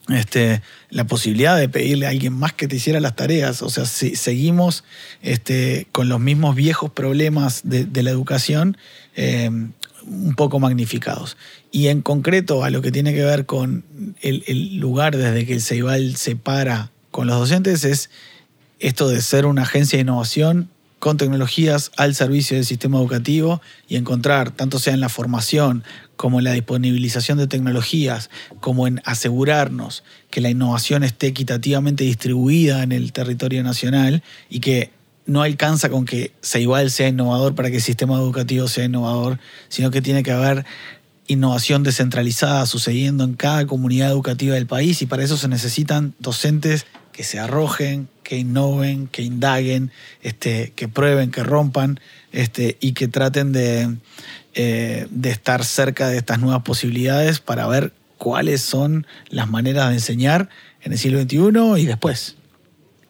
este, 0.09 0.61
la 0.89 1.05
posibilidad 1.05 1.57
de 1.57 1.69
pedirle 1.69 2.07
a 2.07 2.09
alguien 2.09 2.33
más 2.33 2.53
que 2.53 2.67
te 2.67 2.77
hiciera 2.77 2.99
las 2.99 3.15
tareas. 3.15 3.61
O 3.61 3.69
sea, 3.69 3.85
si 3.85 4.15
seguimos 4.15 4.83
este, 5.21 5.87
con 5.91 6.09
los 6.09 6.19
mismos 6.19 6.55
viejos 6.55 6.91
problemas 6.91 7.61
de, 7.63 7.87
la 8.01 8.09
educación 8.09 8.77
eh, 9.15 9.49
un 9.49 10.35
poco 10.35 10.59
magnificados. 10.59 11.37
Y 11.71 11.87
en 11.87 12.01
concreto 12.01 12.63
a 12.63 12.69
lo 12.69 12.81
que 12.81 12.91
tiene 12.91 13.13
que 13.13 13.23
ver 13.23 13.45
con 13.45 13.83
el, 14.21 14.77
lugar 14.77 15.15
desde 15.15 15.45
que 15.45 15.53
el 15.53 15.61
Ceibal 15.61 16.15
se 16.15 16.35
para 16.35 16.91
con 17.11 17.27
los 17.27 17.37
docentes 17.37 17.83
es 17.83 18.09
esto 18.79 19.09
de 19.09 19.21
ser 19.21 19.45
una 19.45 19.63
agencia 19.63 19.97
de 19.97 20.01
innovación 20.01 20.69
con 21.01 21.17
tecnologías 21.17 21.91
al 21.97 22.13
servicio 22.13 22.55
del 22.55 22.65
sistema 22.65 22.99
educativo 22.99 23.59
y 23.87 23.95
encontrar, 23.95 24.51
tanto 24.51 24.77
sea 24.77 24.93
en 24.93 24.99
la 24.99 25.09
formación 25.09 25.83
como 26.15 26.37
en 26.37 26.43
la 26.43 26.51
disponibilización 26.51 27.39
de 27.39 27.47
tecnologías, 27.47 28.29
como 28.59 28.85
en 28.85 29.01
asegurarnos 29.03 30.03
que 30.29 30.41
la 30.41 30.51
innovación 30.51 31.03
esté 31.03 31.25
equitativamente 31.25 32.03
distribuida 32.03 32.83
en 32.83 32.91
el 32.91 33.13
territorio 33.13 33.63
nacional 33.63 34.21
y 34.47 34.59
que 34.59 34.91
no 35.25 35.41
alcanza 35.41 35.89
con 35.89 36.05
que 36.05 36.33
igual 36.53 36.91
sea 36.91 37.07
innovador 37.07 37.55
para 37.55 37.71
que 37.71 37.77
el 37.77 37.81
sistema 37.81 38.13
educativo 38.17 38.67
sea 38.67 38.85
innovador, 38.85 39.39
sino 39.69 39.89
que 39.89 40.03
tiene 40.03 40.21
que 40.21 40.31
haber 40.31 40.67
innovación 41.25 41.81
descentralizada 41.81 42.67
sucediendo 42.67 43.23
en 43.23 43.33
cada 43.33 43.65
comunidad 43.65 44.11
educativa 44.11 44.53
del 44.53 44.67
país 44.67 45.01
y 45.01 45.07
para 45.07 45.23
eso 45.23 45.35
se 45.35 45.47
necesitan 45.47 46.13
docentes 46.19 46.85
que 47.11 47.23
se 47.23 47.39
arrojen, 47.39 48.07
que 48.23 48.37
innoven, 48.37 49.07
que 49.07 49.21
indaguen, 49.23 49.91
este, 50.21 50.73
que 50.75 50.87
prueben, 50.87 51.31
que 51.31 51.43
rompan 51.43 51.99
este, 52.31 52.77
y 52.79 52.93
que 52.93 53.07
traten 53.07 53.51
de, 53.51 53.95
eh, 54.53 55.07
de 55.09 55.29
estar 55.29 55.65
cerca 55.65 56.07
de 56.07 56.17
estas 56.17 56.39
nuevas 56.39 56.63
posibilidades 56.63 57.39
para 57.39 57.67
ver 57.67 57.93
cuáles 58.17 58.61
son 58.61 59.07
las 59.29 59.49
maneras 59.49 59.89
de 59.89 59.95
enseñar 59.95 60.49
en 60.81 60.93
el 60.93 60.97
siglo 60.97 61.21
XXI 61.21 61.81
y 61.81 61.85
después. 61.85 62.35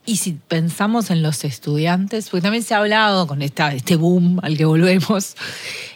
Y 0.04 0.18
si 0.18 0.34
pensamos 0.34 1.12
en 1.12 1.22
los 1.22 1.44
estudiantes, 1.44 2.30
porque 2.30 2.42
también 2.42 2.64
se 2.64 2.74
ha 2.74 2.80
hablado 2.80 3.28
con 3.28 3.44
esta, 3.44 3.72
este 3.74 3.96
boom 3.96 4.40
al 4.42 4.58
que 4.58 4.66
volvemos, 4.66 5.36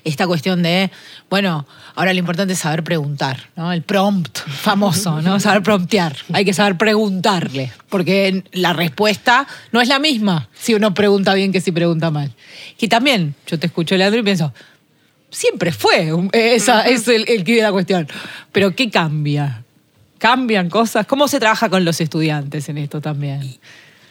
esta 0.03 0.27
cuestión 0.27 0.61
de, 0.61 0.91
bueno, 1.27 1.65
ahora 1.95 2.13
lo 2.13 2.19
importante 2.19 2.53
es 2.53 2.59
saber 2.59 2.83
preguntar, 2.83 3.49
¿no? 3.55 3.73
El 3.73 3.81
prompt 3.81 4.37
famoso, 4.37 5.23
¿no? 5.23 5.39
Saber 5.45 5.63
promptear. 5.63 6.15
Hay 6.33 6.45
que 6.45 6.53
saber 6.53 6.77
preguntarle, 6.77 7.71
porque 7.89 8.43
la 8.51 8.73
respuesta 8.73 9.47
no 9.71 9.81
es 9.81 9.87
la 9.87 9.97
misma 9.97 10.49
si 10.53 10.75
uno 10.75 10.93
pregunta 10.93 11.33
bien 11.33 11.51
que 11.51 11.59
si 11.59 11.71
pregunta 11.71 12.11
mal. 12.11 12.31
Y 12.79 12.87
también, 12.87 13.33
yo 13.47 13.57
te 13.57 13.65
escucho, 13.65 13.97
Leandro, 13.97 14.19
y 14.19 14.23
pienso, 14.23 14.53
siempre 15.31 15.71
fue, 15.71 16.11
esa 16.31 16.83
es 16.83 17.07
el, 17.07 17.25
el 17.27 17.43
de 17.43 17.61
la 17.63 17.71
cuestión. 17.71 18.07
Pero 18.51 18.75
¿qué 18.75 18.91
cambia? 18.91 19.63
¿Cambian 20.19 20.69
cosas? 20.69 21.07
¿Cómo 21.07 21.27
se 21.27 21.39
trabaja 21.39 21.69
con 21.69 21.83
los 21.83 21.99
estudiantes 21.99 22.69
en 22.69 22.77
esto 22.77 23.01
también? 23.01 23.57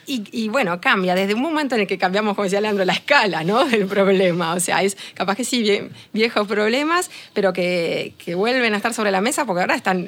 Y, 0.07 0.49
bueno, 0.49 0.79
cambia 0.79 1.15
desde 1.15 1.33
un 1.33 1.41
momento 1.41 1.75
en 1.75 1.81
el 1.81 1.87
que 1.87 1.97
cambiamos, 1.97 2.35
como 2.35 2.43
decía 2.43 2.61
Leandro, 2.61 2.85
la 2.85 2.93
escala 2.93 3.43
¿no? 3.43 3.65
del 3.69 3.87
problema. 3.87 4.53
O 4.53 4.59
sea, 4.59 4.83
es 4.83 4.97
capaz 5.13 5.35
que 5.35 5.43
sí, 5.43 5.89
viejos 6.13 6.47
problemas, 6.47 7.09
pero 7.33 7.53
que, 7.53 8.13
vuelven 8.35 8.73
a 8.73 8.77
estar 8.77 8.93
sobre 8.93 9.11
la 9.11 9.21
mesa 9.21 9.45
porque 9.45 9.61
ahora 9.61 9.75
están 9.75 10.07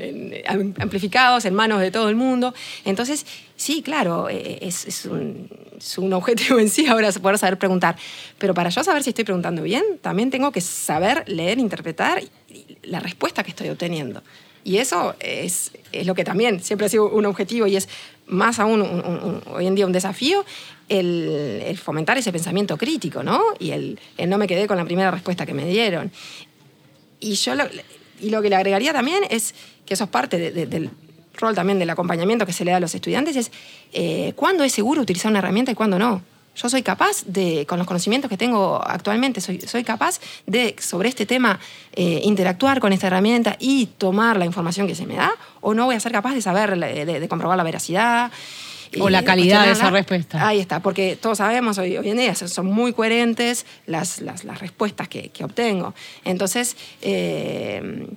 amplificados 0.80 1.46
en 1.46 1.56
manos 1.56 1.82
de 1.82 1.92
todo 1.92 2.10
el 2.10 2.16
mundo. 2.16 2.54
Entonces, 2.86 3.26
sí, 3.56 3.82
claro, 3.82 4.30
eh, 4.30 4.60
es, 4.62 5.06
un, 5.06 5.50
es 5.78 5.98
un 5.98 6.14
objetivo 6.14 6.60
en 6.60 6.70
sí 6.70 6.88
ahora 6.88 7.12
poder 7.14 7.38
saber 7.38 7.58
preguntar. 7.58 7.96
Pero 8.38 8.54
para 8.54 8.70
yo 8.70 8.84
saber 8.84 9.04
si 9.04 9.10
estoy 9.10 9.26
preguntando 9.26 9.64
bien, 9.64 9.84
también 10.02 10.30
tengo 10.30 10.52
que 10.52 10.62
saber 10.62 11.24
leer, 11.28 11.60
interpretar 11.60 12.22
la 12.84 13.00
respuesta 13.00 13.44
que 13.44 13.50
estoy 13.50 13.70
obteniendo. 13.70 14.22
Y 14.68 14.80
eso 14.80 15.16
es, 15.22 15.72
es, 15.94 16.06
lo 16.06 16.14
que 16.14 16.26
también 16.26 16.62
siempre 16.62 16.88
ha 16.88 16.90
sido 16.90 17.10
un 17.10 17.26
objetivo 17.26 17.68
y 17.68 17.78
es 17.78 17.88
más 18.26 18.60
aún 18.60 19.42
hoy 19.46 19.66
en 19.66 19.76
día 19.76 19.86
un 19.86 19.94
desafío, 19.94 20.44
el, 20.90 21.80
fomentar 21.82 22.18
ese 22.18 22.34
pensamiento 22.34 22.76
crítico, 22.76 23.24
¿no? 23.24 23.42
Y 23.60 23.72
el, 23.72 23.98
no 24.28 24.38
me 24.38 24.46
quedé 24.46 24.68
con 24.68 24.76
la 24.76 24.84
primera 24.84 25.10
respuesta 25.10 25.46
que 25.46 25.54
me 25.54 25.66
dieron. 25.66 26.12
Y 27.22 27.36
yo 27.36 27.56
lo, 27.56 27.64
y 28.20 28.30
lo 28.30 28.42
que 28.42 28.50
le 28.50 28.58
agregaría 28.58 28.92
también 28.92 29.24
es 29.30 29.56
que 29.86 29.94
eso 29.94 30.04
es 30.04 30.10
parte 30.10 30.52
del 30.52 30.92
rol 31.36 31.56
también 31.56 31.80
del 31.80 31.90
acompañamiento 31.90 32.46
que 32.46 32.52
se 32.52 32.66
le 32.66 32.72
da 32.72 32.78
a 32.78 32.82
los 32.82 32.94
estudiantes, 32.94 33.38
es 33.38 33.52
eh, 33.94 34.34
cuándo 34.36 34.66
es 34.66 34.74
seguro 34.74 35.02
utilizar 35.02 35.32
una 35.32 35.40
herramienta 35.40 35.72
y 35.72 35.76
cuándo 35.76 35.98
no 35.98 36.24
yo 36.58 36.70
soy 36.70 36.82
capaz 36.82 37.24
de, 37.26 37.66
con 37.68 37.78
los 37.78 37.88
conocimientos 37.88 38.30
que 38.30 38.38
tengo 38.38 38.82
actualmente, 38.84 39.42
soy, 39.42 39.62
soy 39.62 39.84
capaz 39.84 40.20
de, 40.48 40.76
sobre 40.80 41.10
este 41.10 41.26
tema, 41.26 41.60
eh, 41.94 42.22
interactuar 42.24 42.80
con 42.80 42.94
esta 42.94 43.08
herramienta 43.08 43.56
y 43.60 43.86
tomar 43.98 44.38
la 44.38 44.46
información 44.46 44.88
que 44.88 44.96
se 44.96 45.06
me 45.06 45.16
da, 45.16 45.32
o 45.62 45.74
no 45.74 45.86
voy 45.86 45.96
a 45.96 46.00
ser 46.00 46.12
capaz 46.12 46.34
de 46.34 46.42
saber, 46.42 46.78
de, 46.78 47.28
comprobar 47.28 47.58
la 47.58 47.64
veracidad. 47.64 48.32
O 49.00 49.10
la 49.10 49.24
calidad 49.24 49.66
de 49.66 49.74
esa 49.74 49.90
respuesta. 49.92 50.48
Ahí 50.48 50.60
está, 50.60 50.80
porque 50.80 51.18
todos 51.18 51.40
sabemos 51.40 51.78
hoy, 51.78 51.98
hoy 51.98 52.10
en 52.10 52.18
día 52.18 52.34
son 52.34 52.68
muy 52.68 52.94
coherentes 52.94 53.66
las, 53.86 54.22
las, 54.22 54.46
las 54.46 54.60
respuestas 54.60 55.10
que, 55.10 55.30
que, 55.30 55.44
obtengo. 55.44 55.94
Entonces, 56.24 56.78
eh, 57.02 58.08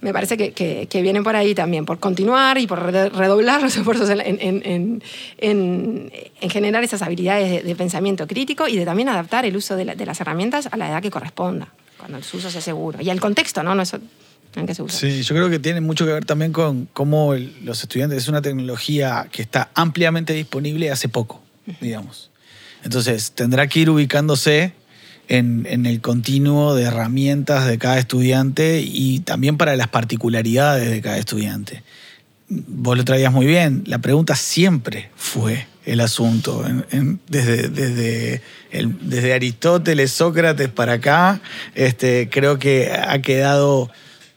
me 0.00 0.12
parece 0.12 0.36
que, 0.36 0.52
que, 0.52 1.02
vienen 1.02 1.22
por 1.22 1.36
ahí 1.36 1.54
también, 1.54 1.84
por 1.84 1.98
continuar 1.98 2.58
y 2.58 2.66
por 2.66 2.82
redoblar 2.82 3.62
los 3.62 3.76
esfuerzos 3.76 4.08
en, 4.08 4.20
en, 4.20 5.02
en 5.38 6.50
generar 6.50 6.82
esas 6.82 7.02
habilidades 7.02 7.64
de, 7.64 7.74
pensamiento 7.74 8.26
crítico 8.26 8.68
y 8.68 8.76
de 8.76 8.84
también 8.84 9.08
adaptar 9.08 9.44
el 9.44 9.56
uso 9.56 9.76
de, 9.76 9.84
las 9.84 10.20
herramientas 10.20 10.68
a 10.70 10.76
la 10.76 10.88
edad 10.88 11.02
que 11.02 11.10
corresponda, 11.10 11.68
cuando 11.98 12.18
el 12.18 12.24
uso 12.32 12.50
sea 12.50 12.60
seguro. 12.60 13.00
Y 13.00 13.10
al 13.10 13.20
contexto, 13.20 13.62
¿no? 13.62 13.74
no 13.74 13.82
es, 13.82 13.94
en 14.56 14.66
que 14.66 14.74
se 14.74 14.82
usa. 14.82 14.98
Sí, 14.98 15.22
yo 15.22 15.34
creo 15.34 15.50
que 15.50 15.58
tiene 15.58 15.80
mucho 15.80 16.06
que 16.06 16.12
ver 16.12 16.24
también 16.24 16.52
con 16.52 16.86
cómo 16.92 17.34
los 17.62 17.82
estudiantes, 17.82 18.18
es 18.18 18.28
una 18.28 18.42
tecnología 18.42 19.28
que 19.30 19.42
está 19.42 19.70
ampliamente 19.74 20.32
disponible 20.32 20.90
hace 20.90 21.08
poco, 21.08 21.42
digamos. 21.80 22.30
Entonces, 22.82 23.32
tendrá 23.32 23.66
que 23.66 23.80
ir 23.80 23.90
ubicándose 23.90 24.72
en, 25.30 25.86
el 25.86 26.00
continuo 26.00 26.74
de 26.74 26.82
herramientas 26.84 27.66
de 27.66 27.78
cada 27.78 27.98
estudiante 27.98 28.82
y 28.84 29.20
también 29.20 29.56
para 29.56 29.76
las 29.76 29.88
particularidades 29.88 30.90
de 30.90 31.00
cada 31.00 31.18
estudiante. 31.18 31.84
Vos 32.48 32.98
lo 32.98 33.04
traías 33.04 33.32
muy 33.32 33.46
bien, 33.46 33.84
la 33.86 34.00
pregunta 34.00 34.34
siempre 34.34 35.10
fue 35.14 35.68
el 35.86 36.00
asunto, 36.00 36.64
desde, 37.28 37.68
desde, 37.68 38.42
desde, 38.72 39.32
Aristóteles, 39.32 40.10
Sócrates 40.10 40.68
para 40.68 40.94
acá, 40.94 41.40
este, 41.76 42.28
creo 42.28 42.58
que 42.58 42.92
ha 42.92 43.22
quedado 43.22 43.88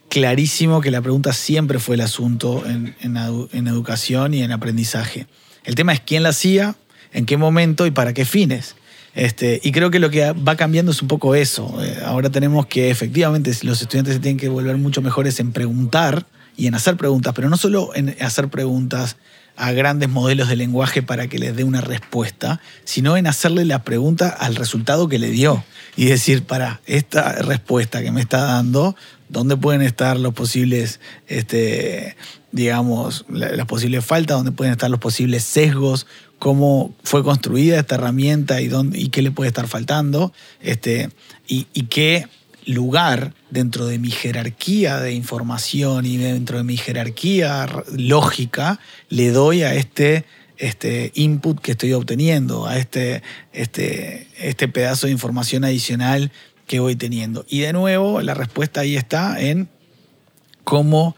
clarísimo 0.09 0.79
que 0.79 0.91
la 0.91 1.01
pregunta 1.01 1.33
siempre 1.33 1.79
fue 1.79 1.95
el 1.95 2.01
asunto 2.01 2.63
en, 2.67 2.95
en 3.01 3.67
educación 3.67 4.35
y 4.35 4.43
en 4.43 4.51
aprendizaje. 4.51 5.25
El 5.63 5.73
tema 5.73 5.93
es 5.93 6.01
quién 6.01 6.21
la 6.21 6.29
hacía, 6.29 6.75
en 7.13 7.25
qué 7.25 7.37
momento 7.37 7.87
y 7.87 7.91
para 7.91 8.13
qué 8.13 8.25
fines. 8.25 8.75
Este, 9.15 9.59
y 9.63 9.71
creo 9.71 9.91
que 9.91 9.99
lo 9.99 10.09
que 10.09 10.31
va 10.31 10.55
cambiando 10.55 10.91
es 10.91 11.01
un 11.01 11.07
poco 11.07 11.35
eso. 11.35 11.77
Eh, 11.83 11.99
ahora 12.05 12.29
tenemos 12.29 12.65
que 12.65 12.89
efectivamente 12.89 13.51
los 13.63 13.81
estudiantes 13.81 14.15
se 14.15 14.19
tienen 14.19 14.39
que 14.39 14.49
volver 14.49 14.77
mucho 14.77 15.01
mejores 15.01 15.39
en 15.39 15.51
preguntar 15.51 16.25
y 16.57 16.67
en 16.67 16.75
hacer 16.75 16.97
preguntas, 16.97 17.33
pero 17.35 17.49
no 17.49 17.57
solo 17.57 17.91
en 17.95 18.15
hacer 18.21 18.47
preguntas 18.49 19.17
a 19.55 19.71
grandes 19.71 20.09
modelos 20.09 20.47
de 20.47 20.55
lenguaje 20.55 21.03
para 21.03 21.27
que 21.27 21.37
les 21.37 21.55
dé 21.55 21.63
una 21.63 21.81
respuesta, 21.81 22.59
sino 22.85 23.17
en 23.17 23.27
hacerle 23.27 23.65
la 23.65 23.83
pregunta 23.83 24.29
al 24.29 24.55
resultado 24.55 25.07
que 25.07 25.19
le 25.19 25.29
dio 25.29 25.63
y 25.95 26.05
decir, 26.05 26.43
para 26.43 26.81
esta 26.87 27.33
respuesta 27.33 28.01
que 28.01 28.11
me 28.11 28.21
está 28.21 28.41
dando, 28.41 28.95
¿dónde 29.29 29.55
pueden 29.55 29.83
estar 29.83 30.17
los 30.17 30.33
posibles, 30.33 30.99
este, 31.27 32.15
digamos, 32.51 33.25
las 33.29 33.67
posibles 33.67 34.03
faltas, 34.03 34.37
dónde 34.37 34.51
pueden 34.51 34.73
estar 34.73 34.89
los 34.89 34.99
posibles 34.99 35.43
sesgos, 35.43 36.07
cómo 36.43 36.93
fue 37.05 37.23
construida 37.23 37.79
esta 37.79 37.95
herramienta 37.95 38.59
y, 38.59 38.67
dónde, 38.67 38.99
y 38.99 39.07
qué 39.07 39.21
le 39.21 39.31
puede 39.31 39.47
estar 39.47 39.65
faltando, 39.69 40.33
este, 40.59 41.09
y, 41.47 41.63
qué 41.83 42.27
lugar 42.65 43.33
dentro 43.49 43.85
de 43.85 43.97
mi 43.97 44.11
jerarquía 44.11 44.99
de 44.99 45.13
información 45.13 46.05
y 46.05 46.17
dentro 46.17 46.57
de 46.57 46.65
mi 46.65 46.75
jerarquía 46.75 47.65
lógica 47.95 48.81
le 49.07 49.31
doy 49.31 49.63
a 49.63 49.73
este, 49.73 50.25
este 50.57 51.13
input 51.15 51.61
que 51.61 51.71
estoy 51.71 51.93
obteniendo, 51.93 52.67
a 52.67 52.77
este, 52.77 53.23
este, 53.53 54.27
este 54.37 54.67
pedazo 54.67 55.07
de 55.07 55.13
información 55.13 55.63
adicional 55.63 56.29
que 56.67 56.81
voy 56.81 56.97
teniendo. 56.97 57.45
Y 57.47 57.59
de 57.59 57.71
nuevo, 57.71 58.19
la 58.19 58.33
respuesta 58.33 58.81
ahí 58.81 58.97
está 58.97 59.39
en 59.39 59.69
cómo 60.65 61.15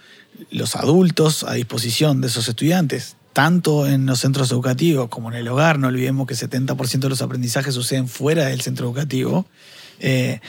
los 0.51 0.75
adultos 0.75 1.43
a 1.45 1.53
disposición 1.53 2.21
de 2.21 2.27
esos 2.27 2.47
estudiantes 2.47 3.14
tanto 3.35 3.85
en 3.85 4.05
los 4.05 4.21
centros 4.21 4.49
educativos 4.49 5.09
como 5.09 5.29
en 5.29 5.35
el 5.35 5.49
hogar, 5.49 5.77
no 5.77 5.89
olvidemos 5.89 6.25
que 6.25 6.35
70% 6.35 6.99
de 6.99 7.09
los 7.09 7.21
aprendizajes 7.21 7.73
suceden 7.73 8.07
fuera 8.07 8.45
del 8.45 8.61
centro 8.61 8.85
educativo, 8.85 9.45
eh, 9.99 10.39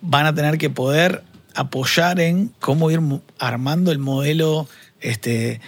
van 0.00 0.26
a 0.26 0.34
tener 0.34 0.58
que 0.58 0.68
poder 0.68 1.22
apoyar 1.54 2.18
en 2.18 2.52
cómo 2.58 2.90
ir 2.90 2.98
armando 3.38 3.92
el 3.92 4.00
modelo 4.00 4.66
este, 5.00 5.60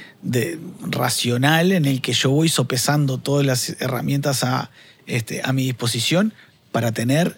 racional 0.82 1.70
en 1.70 1.84
el 1.84 2.02
que 2.02 2.12
yo 2.12 2.30
voy 2.30 2.48
sopesando 2.48 3.18
todas 3.18 3.46
las 3.46 3.80
herramientas 3.80 4.42
a, 4.42 4.72
este, 5.06 5.42
a 5.44 5.52
mi 5.52 5.62
disposición 5.62 6.34
para 6.72 6.90
tener 6.90 7.36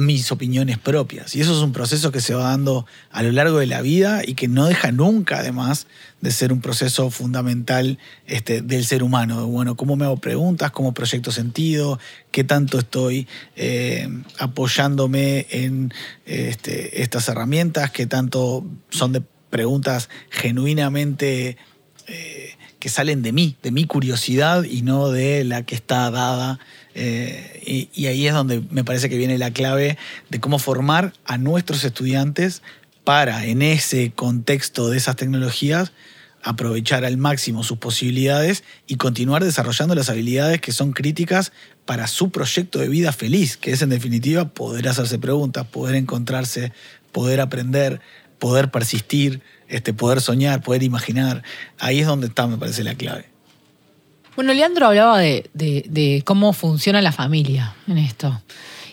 mis 0.00 0.32
opiniones 0.32 0.78
propias. 0.78 1.36
Y 1.36 1.42
eso 1.42 1.52
es 1.54 1.62
un 1.62 1.72
proceso 1.72 2.10
que 2.10 2.20
se 2.22 2.34
va 2.34 2.44
dando 2.44 2.86
a 3.10 3.22
lo 3.22 3.32
largo 3.32 3.58
de 3.58 3.66
la 3.66 3.82
vida 3.82 4.22
y 4.26 4.34
que 4.34 4.48
no 4.48 4.66
deja 4.66 4.92
nunca, 4.92 5.40
además, 5.40 5.86
de 6.22 6.30
ser 6.30 6.52
un 6.52 6.62
proceso 6.62 7.10
fundamental 7.10 7.98
este, 8.26 8.62
del 8.62 8.86
ser 8.86 9.02
humano. 9.02 9.46
Bueno, 9.46 9.76
cómo 9.76 9.96
me 9.96 10.06
hago 10.06 10.16
preguntas, 10.16 10.70
cómo 10.70 10.94
proyecto 10.94 11.30
sentido, 11.32 11.98
qué 12.30 12.44
tanto 12.44 12.78
estoy 12.78 13.28
eh, 13.56 14.08
apoyándome 14.38 15.46
en 15.50 15.92
este, 16.24 17.02
estas 17.02 17.28
herramientas, 17.28 17.90
qué 17.90 18.06
tanto 18.06 18.64
son 18.88 19.12
de 19.12 19.22
preguntas 19.50 20.08
genuinamente... 20.30 21.58
Eh, 22.06 22.54
que 22.80 22.88
salen 22.88 23.22
de 23.22 23.32
mí, 23.32 23.56
de 23.62 23.70
mi 23.70 23.84
curiosidad 23.84 24.64
y 24.64 24.80
no 24.80 25.10
de 25.10 25.44
la 25.44 25.64
que 25.64 25.74
está 25.74 26.10
dada. 26.10 26.58
Eh, 26.94 27.88
y, 27.94 28.06
ahí 28.06 28.26
es 28.26 28.34
donde 28.34 28.62
me 28.70 28.84
parece 28.84 29.08
que 29.08 29.16
viene 29.16 29.38
la 29.38 29.52
clave 29.52 29.96
de 30.28 30.40
cómo 30.40 30.58
formar 30.58 31.12
a 31.24 31.38
nuestros 31.38 31.84
estudiantes 31.84 32.62
para, 33.04 33.46
en 33.46 33.62
ese 33.62 34.12
contexto 34.12 34.88
de 34.90 34.96
esas 34.96 35.16
tecnologías, 35.16 35.92
aprovechar 36.42 37.04
al 37.04 37.16
máximo 37.16 37.62
sus 37.62 37.78
posibilidades 37.78 38.64
y 38.86 38.96
continuar 38.96 39.44
desarrollando 39.44 39.94
las 39.94 40.08
habilidades 40.08 40.60
que 40.60 40.72
son 40.72 40.92
críticas 40.92 41.52
para 41.84 42.06
su 42.06 42.30
proyecto 42.30 42.78
de 42.78 42.88
vida 42.88 43.12
feliz, 43.12 43.56
que 43.56 43.72
es 43.72 43.82
en 43.82 43.90
definitiva 43.90 44.48
poder 44.48 44.88
hacerse 44.88 45.18
preguntas, 45.18 45.66
poder 45.66 45.96
encontrarse, 45.96 46.72
poder 47.12 47.40
aprender, 47.40 48.00
poder 48.38 48.70
persistir, 48.70 49.42
este, 49.68 49.92
poder 49.92 50.20
soñar, 50.20 50.62
poder 50.62 50.82
imaginar. 50.82 51.42
Ahí 51.78 52.00
es 52.00 52.06
donde 52.06 52.28
está, 52.28 52.46
me 52.46 52.58
parece, 52.58 52.82
la 52.82 52.94
clave. 52.94 53.29
Bueno, 54.40 54.54
Leandro 54.54 54.86
hablaba 54.86 55.18
de, 55.18 56.22
cómo 56.24 56.54
funciona 56.54 57.02
la 57.02 57.12
familia 57.12 57.74
en 57.86 57.98
esto. 57.98 58.40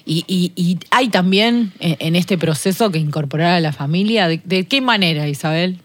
Y, 0.06 0.78
hay 0.92 1.08
también 1.08 1.72
en, 1.80 1.96
en 2.00 2.18
este 2.18 2.38
proceso 2.38 2.92
que 2.92 3.00
incorporar 3.00 3.54
a 3.54 3.60
la 3.62 3.72
familia. 3.72 4.28
¿De, 4.28 4.68
qué 4.68 4.82
manera, 4.82 5.26
Isabel? 5.30 5.80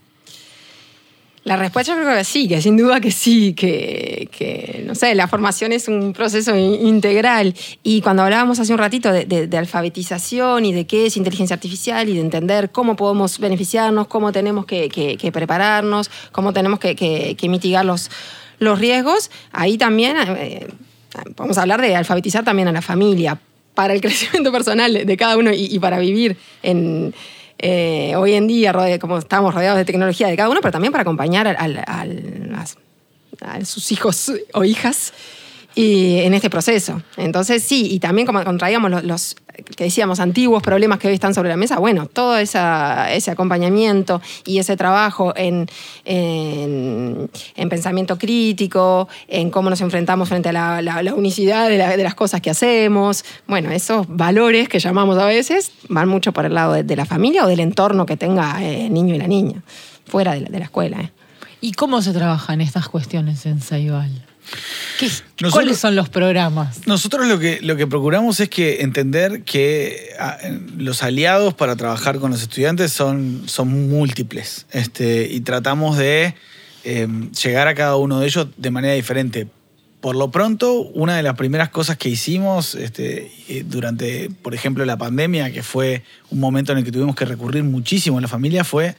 La 1.45 1.55
respuesta 1.55 1.95
creo 1.95 2.13
que 2.13 2.25
sí, 2.25 2.49
que 2.49 2.61
sin 2.61 2.75
duda 2.75 2.99
que 2.99 3.11
sí, 3.11 3.53
que, 3.53 4.83
no 4.85 4.95
sé, 4.95 5.15
la 5.15 5.29
formación 5.29 5.71
es 5.71 5.87
un 5.87 6.11
proceso 6.11 6.57
in- 6.57 6.85
integral. 6.85 7.55
Y 7.83 8.01
cuando 8.01 8.23
hablábamos 8.23 8.59
hace 8.59 8.73
un 8.73 8.79
ratito 8.79 9.13
de, 9.13 9.57
alfabetización 9.57 10.65
y 10.65 10.73
de 10.73 10.85
qué 10.85 11.05
es 11.05 11.15
inteligencia 11.15 11.53
artificial 11.53 12.09
y 12.09 12.15
de 12.15 12.19
entender 12.19 12.69
cómo 12.73 12.97
podemos 12.97 13.39
beneficiarnos, 13.39 14.07
cómo 14.07 14.33
tenemos 14.33 14.65
que, 14.65 14.89
que- 14.89 15.31
prepararnos, 15.31 16.11
cómo 16.33 16.51
tenemos 16.51 16.79
que 16.79 17.47
mitigar 17.47 17.85
los, 17.85 18.09
los 18.59 18.79
riesgos, 18.79 19.31
ahí 19.51 19.77
también 19.77 20.17
eh, 20.37 20.67
podemos 21.35 21.57
hablar 21.57 21.81
de 21.81 21.95
alfabetizar 21.95 22.43
también 22.43 22.67
a 22.67 22.71
la 22.71 22.81
familia 22.81 23.39
para 23.73 23.93
el 23.93 24.01
crecimiento 24.01 24.51
personal 24.51 25.05
de, 25.05 25.17
cada 25.17 25.37
uno 25.37 25.51
y, 25.53 25.79
para 25.79 25.99
vivir 25.99 26.37
en, 26.61 27.13
eh, 27.59 28.15
hoy 28.15 28.33
en 28.33 28.47
día, 28.47 28.73
como 28.99 29.17
estamos 29.17 29.53
rodeados 29.53 29.77
de 29.77 29.85
tecnología 29.85 30.27
de 30.27 30.35
cada 30.35 30.49
uno, 30.49 30.59
pero 30.61 30.71
también 30.71 30.91
para 30.91 31.03
acompañar 31.03 31.47
a 31.47 33.65
sus 33.65 33.91
hijos 33.91 34.31
o 34.53 34.63
hijas 34.63 35.13
y 35.75 36.19
en 36.19 36.33
este 36.33 36.49
proceso. 36.49 37.01
Entonces, 37.17 37.63
sí, 37.63 37.87
y 37.91 37.99
también 37.99 38.25
como 38.27 38.43
contraíamos 38.43 39.03
los, 39.03 39.35
que 39.75 39.85
decíamos 39.85 40.19
antiguos 40.19 40.61
problemas 40.63 40.99
que 40.99 41.07
hoy 41.07 41.13
están 41.13 41.33
sobre 41.33 41.49
la 41.49 41.57
mesa, 41.57 41.79
bueno, 41.79 42.05
todo 42.07 42.37
ese 42.37 42.57
acompañamiento 43.31 44.21
y 44.45 44.57
ese 44.59 44.75
trabajo 44.77 45.33
en, 45.35 45.67
en- 46.05 47.29
en 47.55 47.69
pensamiento 47.69 48.17
crítico, 48.17 49.07
en 49.27 49.49
cómo 49.49 49.69
nos 49.69 49.81
enfrentamos 49.81 50.29
frente 50.29 50.49
a 50.49 50.81
la, 50.81 51.13
unicidad 51.15 51.69
de, 51.69 51.77
la- 51.77 51.95
de 51.97 52.03
las 52.03 52.15
cosas 52.15 52.41
que 52.41 52.49
hacemos, 52.49 53.23
bueno, 53.47 53.71
esos 53.71 54.05
valores 54.09 54.69
que 54.69 54.79
llamamos 54.79 55.17
a 55.17 55.25
veces 55.25 55.71
van 55.89 56.07
mucho 56.09 56.31
por 56.33 56.45
el 56.45 56.53
lado 56.53 56.73
de, 56.73 56.95
la 56.95 57.05
familia 57.05 57.45
o 57.45 57.47
del 57.47 57.59
entorno 57.59 58.05
que 58.05 58.17
tenga 58.17 58.61
eh, 58.63 58.85
el 58.87 58.93
niño 58.93 59.15
y 59.15 59.17
la 59.17 59.27
niña, 59.27 59.63
fuera 60.05 60.33
de 60.33 60.41
la, 60.41 60.49
de 60.49 60.59
la 60.59 60.65
escuela. 60.65 61.01
¿eh? 61.01 61.11
¿Y 61.61 61.71
cómo 61.73 62.01
se 62.01 62.11
trabajan 62.13 62.61
estas 62.61 62.89
cuestiones 62.89 63.45
en 63.45 63.61
Saibal? 63.61 64.25
¿Qué- 64.99 65.05
Nosotros- 65.07 65.51
¿Cuáles 65.53 65.77
son 65.79 65.95
los 65.95 66.09
programas? 66.09 66.87
Nosotros 66.87 67.27
lo 67.27 67.39
que, 67.39 67.59
lo 67.61 67.75
que 67.75 67.87
procuramos 67.87 68.39
es 68.39 68.49
que 68.49 68.81
entender 68.81 69.43
que 69.43 70.09
ah, 70.19 70.37
los 70.77 71.03
aliados 71.03 71.53
para 71.53 71.75
trabajar 71.75 72.19
con 72.19 72.31
los 72.31 72.41
estudiantes 72.41 72.91
son, 72.93 73.43
son 73.47 73.89
múltiples 73.89 74.65
este, 74.71 75.27
y 75.31 75.41
tratamos 75.41 75.97
de 75.97 76.35
eh, 76.83 77.07
llegar 77.43 77.67
a 77.67 77.75
cada 77.75 77.95
uno 77.95 78.19
de 78.19 78.27
ellos 78.27 78.47
de 78.57 78.71
manera 78.71 78.93
diferente. 78.93 79.47
Por 80.01 80.17
lo 80.17 80.31
pronto, 80.31 80.73
una 80.81 81.15
de 81.15 81.23
las 81.23 81.35
primeras 81.35 81.69
cosas 81.69 81.95
que 81.97 82.09
hicimos 82.09 82.75
este, 82.75 83.31
eh, 83.47 83.63
durante, 83.65 84.29
por 84.41 84.53
ejemplo, 84.53 84.83
la 84.83 84.97
pandemia, 84.97 85.51
que 85.53 85.63
fue 85.63 86.03
un 86.29 86.41
momento 86.41 86.73
en 86.73 86.79
el 86.79 86.83
que 86.83 86.91
tuvimos 86.91 87.15
que 87.15 87.23
recurrir 87.23 87.63
muchísimo 87.63 88.17
a 88.17 88.21
la 88.21 88.27
familia, 88.27 88.65
fue, 88.65 88.95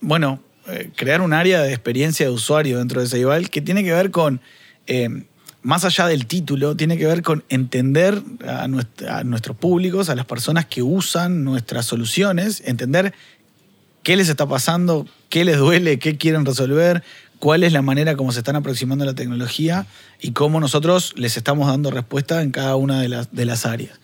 bueno, 0.00 0.40
eh, 0.68 0.90
crear 0.94 1.20
un 1.20 1.32
área 1.32 1.62
de 1.62 1.70
experiencia 1.72 2.26
de 2.26 2.32
usuario 2.32 2.78
dentro 2.78 3.00
de 3.00 3.08
Ceibal 3.08 3.50
que 3.50 3.60
tiene 3.60 3.82
que 3.82 3.92
ver 3.92 4.12
con 4.12 4.40
eh, 4.86 5.08
más 5.62 5.84
allá 5.84 6.06
del 6.06 6.26
título, 6.26 6.76
tiene 6.76 6.96
que 6.96 7.06
ver 7.06 7.22
con 7.22 7.42
entender 7.48 8.22
a, 8.46 8.68
nuestros 8.68 9.56
públicos, 9.56 10.08
a 10.08 10.14
las 10.14 10.24
personas 10.24 10.66
que 10.66 10.80
usan 10.82 11.42
nuestras 11.42 11.86
soluciones, 11.86 12.62
entender 12.64 13.12
qué 14.04 14.16
les 14.16 14.28
está 14.28 14.46
pasando, 14.46 15.08
qué 15.28 15.44
les 15.44 15.58
duele, 15.58 15.98
qué 15.98 16.16
quieren 16.16 16.46
resolver, 16.46 17.02
cuál 17.40 17.64
es 17.64 17.72
la 17.72 17.82
manera 17.82 18.14
como 18.14 18.30
se 18.30 18.38
están 18.38 18.54
aproximando 18.54 19.02
a 19.02 19.06
la 19.06 19.14
tecnología 19.14 19.86
y 20.20 20.30
cómo 20.30 20.60
nosotros 20.60 21.14
les 21.16 21.36
estamos 21.36 21.66
dando 21.66 21.90
respuesta 21.90 22.42
en 22.42 22.52
cada 22.52 22.76
una 22.76 23.00
de 23.00 23.08
las, 23.44 23.66
áreas. 23.66 23.98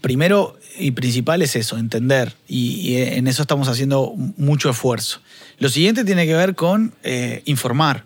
Primero 0.00 0.58
y 0.78 0.90
principal 0.90 1.42
es 1.42 1.54
eso, 1.54 1.78
entender, 1.78 2.34
y, 2.48 2.80
y 2.80 2.96
en 2.96 3.28
eso 3.28 3.42
estamos 3.42 3.68
haciendo 3.68 4.14
mucho 4.36 4.70
esfuerzo. 4.70 5.20
Lo 5.60 5.68
siguiente 5.68 6.04
tiene 6.04 6.26
que 6.26 6.34
ver 6.34 6.54
con 6.56 6.94
eh, 7.02 7.42
informar 7.44 8.04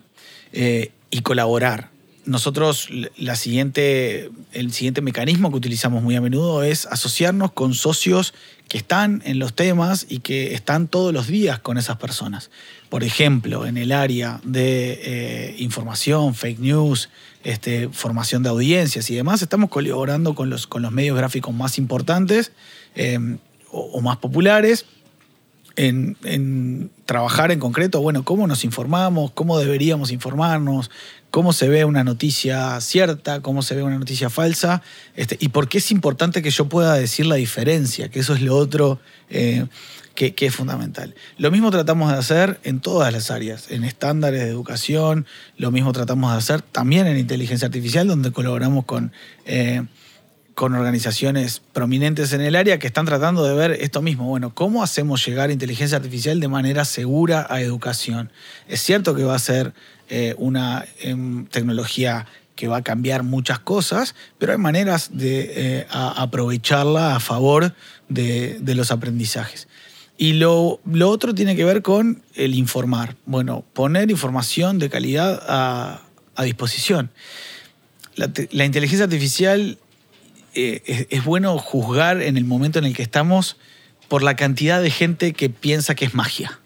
eh, 0.51 0.91
y 1.09 1.21
colaborar. 1.21 1.92
Nosotros, 2.25 2.87
la 3.17 3.35
siguiente, 3.35 4.31
el 4.53 4.71
siguiente 4.71 5.01
mecanismo 5.01 5.51
que 5.51 5.57
utilizamos 5.57 6.01
muy 6.01 6.15
a 6.15 6.21
menudo 6.21 6.63
es 6.63 6.85
asociarnos 6.85 7.51
con 7.51 7.73
socios 7.73 8.33
que 8.69 8.77
están 8.77 9.21
en 9.25 9.39
los 9.39 9.53
temas 9.53 10.05
y 10.07 10.19
que 10.19 10.53
están 10.53 10.87
todos 10.87 11.13
los 11.13 11.27
días 11.27 11.59
con 11.59 11.77
esas 11.77 11.97
personas. 11.97 12.49
Por 12.89 13.03
ejemplo, 13.03 13.65
en 13.65 13.77
el 13.77 13.91
área 13.91 14.39
de 14.43 14.99
eh, 15.03 15.55
información, 15.59 16.33
fake 16.33 16.59
news, 16.59 17.09
este, 17.43 17.89
formación 17.89 18.41
de 18.41 18.49
audiencias 18.49 19.09
y 19.09 19.15
demás, 19.15 19.41
estamos 19.41 19.69
colaborando 19.69 20.33
con 20.33 20.49
los, 20.49 20.65
con 20.65 20.81
los 20.81 20.91
medios 20.93 21.17
gráficos 21.17 21.53
más 21.53 21.77
importantes 21.77 22.53
eh, 22.95 23.19
o, 23.69 23.99
más 23.99 24.17
populares 24.17 24.85
en 25.75 26.91
trabajar 27.05 27.51
en 27.51 27.59
concreto, 27.59 27.99
bueno, 27.99 28.23
cómo 28.23 28.45
nos 28.45 28.63
informamos, 28.63 29.31
cómo 29.31 29.57
deberíamos 29.57 30.11
informarnos, 30.11 30.91
cómo 31.33 31.51
se 31.51 31.67
ve 31.67 31.83
una 31.83 32.03
noticia 32.03 32.79
cierta, 32.79 33.41
cómo 33.41 33.63
se 33.63 33.73
ve 33.73 33.81
una 33.81 33.97
noticia 33.97 34.29
falsa, 34.29 34.83
este, 35.15 35.35
y 35.39 35.47
por 35.47 35.67
qué 35.67 35.79
es 35.79 35.89
importante 35.89 36.43
que 36.43 36.51
yo 36.51 36.69
pueda 36.69 36.93
decir 36.93 37.25
la 37.25 37.33
diferencia, 37.33 38.07
que 38.09 38.19
eso 38.19 38.35
es 38.35 38.41
lo 38.43 38.55
otro 38.55 38.99
eh, 39.31 39.65
que, 40.13 40.35
es 40.37 40.55
fundamental. 40.55 41.15
Lo 41.39 41.49
mismo 41.49 41.71
tratamos 41.71 42.11
de 42.11 42.19
hacer 42.19 42.59
en 42.63 42.81
todas 42.81 43.11
las 43.11 43.31
áreas, 43.31 43.71
en 43.71 43.83
estándares 43.83 44.41
de 44.41 44.49
educación, 44.49 45.25
lo 45.57 45.71
mismo 45.71 45.91
tratamos 45.91 46.31
de 46.33 46.37
hacer 46.37 46.61
también 46.61 47.07
en 47.07 47.17
inteligencia 47.17 47.65
artificial, 47.65 48.07
donde 48.07 48.31
colaboramos 48.31 48.85
con... 48.85 49.11
eh, 49.45 49.83
con 50.55 50.75
organizaciones 50.75 51.61
prominentes 51.73 52.31
en 52.33 52.41
el 52.41 52.55
área 52.55 52.77
que 52.77 52.87
están 52.87 53.05
tratando 53.05 53.43
de 53.43 53.55
ver 53.55 53.71
esto 53.71 54.01
mismo. 54.01 54.25
Bueno, 54.25 54.53
¿cómo 54.53 54.83
hacemos 54.83 55.25
llegar 55.25 55.51
inteligencia 55.51 55.97
artificial 55.97 56.39
de 56.39 56.47
manera 56.47 56.85
segura 56.85 57.47
a 57.49 57.61
educación? 57.61 58.31
Es 58.67 58.81
cierto 58.81 59.15
que 59.15 59.23
va 59.23 59.35
a 59.35 59.39
ser 59.39 59.73
eh, 60.09 60.35
una 60.37 60.85
em, 60.99 61.45
tecnología 61.47 62.27
que 62.55 62.67
va 62.67 62.77
a 62.77 62.81
cambiar 62.83 63.23
muchas 63.23 63.59
cosas, 63.59 64.13
pero 64.37 64.51
hay 64.51 64.59
maneras 64.59 65.09
de 65.13 65.53
eh, 65.55 65.87
aprovecharla 65.89 67.15
a 67.15 67.19
favor 67.19 67.73
de, 68.09 68.61
los 68.75 68.91
aprendizajes. 68.91 69.67
Y 70.17 70.33
lo, 70.33 70.79
otro 71.01 71.33
tiene 71.33 71.55
que 71.55 71.65
ver 71.65 71.81
con 71.81 72.21
el 72.35 72.53
informar. 72.53 73.15
Bueno, 73.25 73.65
poner 73.73 74.11
información 74.11 74.77
de 74.77 74.89
calidad 74.91 75.41
a, 75.47 76.01
disposición. 76.43 77.09
La 78.15 78.65
inteligencia 78.65 79.05
artificial 79.05 79.79
eh, 80.55 81.07
es, 81.09 81.23
bueno 81.23 81.57
juzgar 81.57 82.21
en 82.21 82.37
el 82.37 82.45
momento 82.45 82.77
en 82.77 82.85
el 82.85 82.95
que 82.95 83.01
estamos 83.01 83.57
por 84.07 84.21
la 84.21 84.35
cantidad 84.35 84.81
de 84.81 84.91
gente 84.91 85.33
que 85.33 85.49
piensa 85.49 85.95
que 85.95 86.05
es 86.05 86.13
magia. 86.13 86.59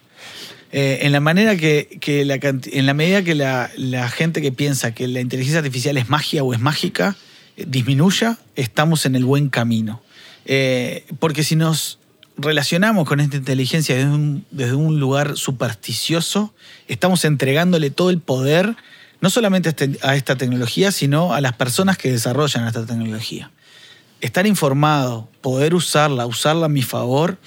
Eh, 0.74 1.00
en 1.04 1.14
la 1.14 1.22
manera 1.22 1.56
que, 1.56 1.88
la, 2.26 2.36
en 2.42 2.86
la 2.86 2.94
medida 2.94 3.24
que 3.24 3.36
la, 3.36 3.70
gente 4.10 4.42
que 4.42 4.52
piensa 4.52 4.94
que 4.94 5.08
la 5.08 5.22
inteligencia 5.22 5.60
artificial 5.60 5.98
es 5.98 6.10
magia 6.10 6.44
o 6.44 6.54
es 6.54 6.60
mágica 6.60 7.16
eh, 7.56 7.64
disminuya, 7.66 8.38
estamos 8.56 9.06
en 9.06 9.16
el 9.16 9.24
buen 9.24 9.50
camino. 9.50 10.02
Porque 11.20 11.44
si 11.44 11.56
nos 11.56 12.00
relacionamos 12.38 13.08
con 13.08 13.20
esta 13.20 13.38
inteligencia 13.38 13.96
desde 14.52 14.76
un, 14.76 15.00
lugar 15.00 15.38
supersticioso, 15.38 16.54
estamos 16.88 17.26
entregándole 17.26 17.90
todo 17.90 18.10
el 18.10 18.20
poder, 18.20 18.76
no 19.22 19.30
solamente 19.30 19.70
a, 19.70 19.72
este- 19.72 20.00
a 20.02 20.16
esta 20.16 20.36
tecnología, 20.36 20.92
sino 20.92 21.34
a 21.34 21.42
las 21.42 21.54
personas 21.54 21.98
que 21.98 22.12
desarrollan 22.12 22.68
esta 22.68 22.86
tecnología 22.86 23.52
estar 24.22 24.48
informado, 24.48 25.30
poder 25.42 25.74
usarla, 25.74 26.26
usarla 26.26 26.66
a 26.66 26.70
mi 26.70 26.82
favor, 26.82 27.38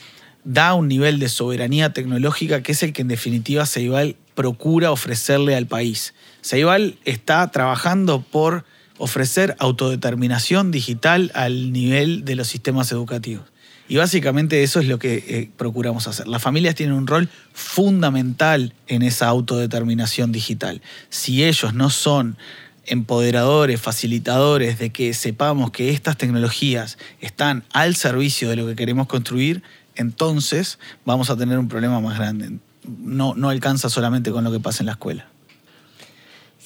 da 0.45 0.75
un 0.75 0.89
nivel 0.89 1.19
de 1.19 1.29
soberanía 1.29 1.93
tecnológica 1.93 2.63
que 2.63 2.73
es 2.73 2.83
el 2.83 2.93
que 2.93 3.03
en 3.03 3.09
definitiva 3.09 3.67
Ceibal 3.67 4.17
procura 4.35 4.91
ofrecerle 4.91 5.55
al 5.55 5.67
país. 5.67 6.15
Ceibal 6.43 6.97
está 7.05 7.51
trabajando 7.51 8.23
por 8.23 8.65
ofrecer 8.99 9.57
autodeterminación 9.59 10.71
digital 10.71 11.31
al 11.35 11.73
nivel 11.73 12.25
de 12.25 12.37
los 12.37 12.49
sistemas 12.49 12.93
educativos. 12.93 13.45
Y 13.89 13.97
básicamente 13.97 14.63
eso 14.63 14.79
es 14.79 14.87
lo 14.87 15.01
que 15.01 15.25
eh, 15.27 15.51
procuramos 15.57 16.07
hacer. 16.07 16.29
Las 16.29 16.41
familias 16.41 16.77
tienen 16.77 16.95
un 16.95 17.09
rol 17.09 17.29
fundamental 17.53 18.73
en 18.87 19.03
esa 19.03 19.27
autodeterminación 19.27 20.31
digital. 20.31 20.81
Si 21.09 21.45
ellos 21.45 21.75
no 21.75 21.91
son 21.91 22.37
empoderadores, 22.87 23.81
facilitadores 23.81 24.79
de 24.79 24.91
que 24.91 25.15
sepamos 25.15 25.71
que 25.71 25.91
estas 25.91 26.17
tecnologías 26.17 26.99
están 27.21 27.65
al 27.73 27.95
servicio 27.95 28.49
de 28.49 28.57
lo 28.57 28.67
que 28.67 28.77
queremos 28.77 29.07
construir, 29.07 29.63
entonces 29.97 30.79
vamos 31.05 31.31
a 31.31 31.37
tener 31.37 31.59
un 31.59 31.69
problema 31.69 32.01
más 32.01 32.19
grande. 32.19 32.59
No, 32.87 33.35
no 33.35 33.51
alcanza 33.51 33.89
solamente 33.89 34.31
con 34.31 34.45
lo 34.45 34.53
que 34.53 34.61
pasa 34.61 34.83
en 34.83 34.87
la 34.87 34.93
escuela. 34.93 35.29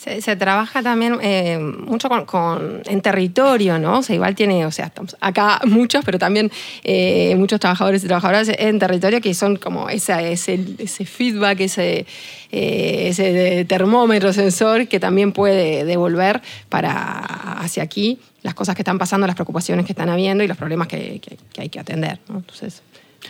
Se, 0.05 0.21
se 0.21 0.37
trabaja 0.37 0.83
también 0.83 1.17
eh, 1.23 1.59
mucho 1.59 2.11
con, 2.11 2.27
con- 2.27 2.83
en 2.85 3.01
territorio, 3.01 3.79
¿no? 3.79 4.01
O 4.01 4.03
sea, 4.03 4.15
igual 4.15 4.35
tiene, 4.35 4.67
o 4.67 4.71
sea, 4.71 4.87
estamos 4.87 5.17
acá 5.21 5.61
muchos, 5.65 6.05
pero 6.05 6.19
también 6.19 6.51
eh, 6.83 7.35
muchos 7.37 7.59
trabajadores 7.59 8.05
y 8.05 8.07
trabajadoras 8.07 8.51
en 8.59 8.79
territorio 8.79 9.23
que 9.23 9.33
son 9.33 9.57
como 9.57 9.89
esa, 9.89 10.21
ese, 10.21 10.61
ese 10.79 11.07
feedback, 11.07 11.61
ese, 11.61 12.05
eh, 12.53 13.07
ese 13.09 13.65
termómetro, 13.65 14.33
sensor 14.35 14.89
que 14.89 15.01
también 15.01 15.33
puede 15.33 15.85
devolver 15.87 16.43
para 16.69 17.21
hacia 17.61 17.83
aquí 17.83 18.19
las 18.43 18.53
cosas 18.53 18.75
que 18.75 18.83
están 18.83 18.99
pasando, 18.99 19.27
las 19.27 19.37
preocupaciones 19.37 19.87
que 19.87 19.93
están 19.93 20.11
habiendo 20.11 20.45
y 20.45 20.49
los 20.49 20.59
problemas 20.59 20.87
que, 20.89 21.19
que- 21.21 21.39
que 21.53 21.61
hay 21.63 21.69
que 21.71 21.81
atender, 21.81 22.19
¿no? 22.29 22.37
Entonces, 22.37 22.83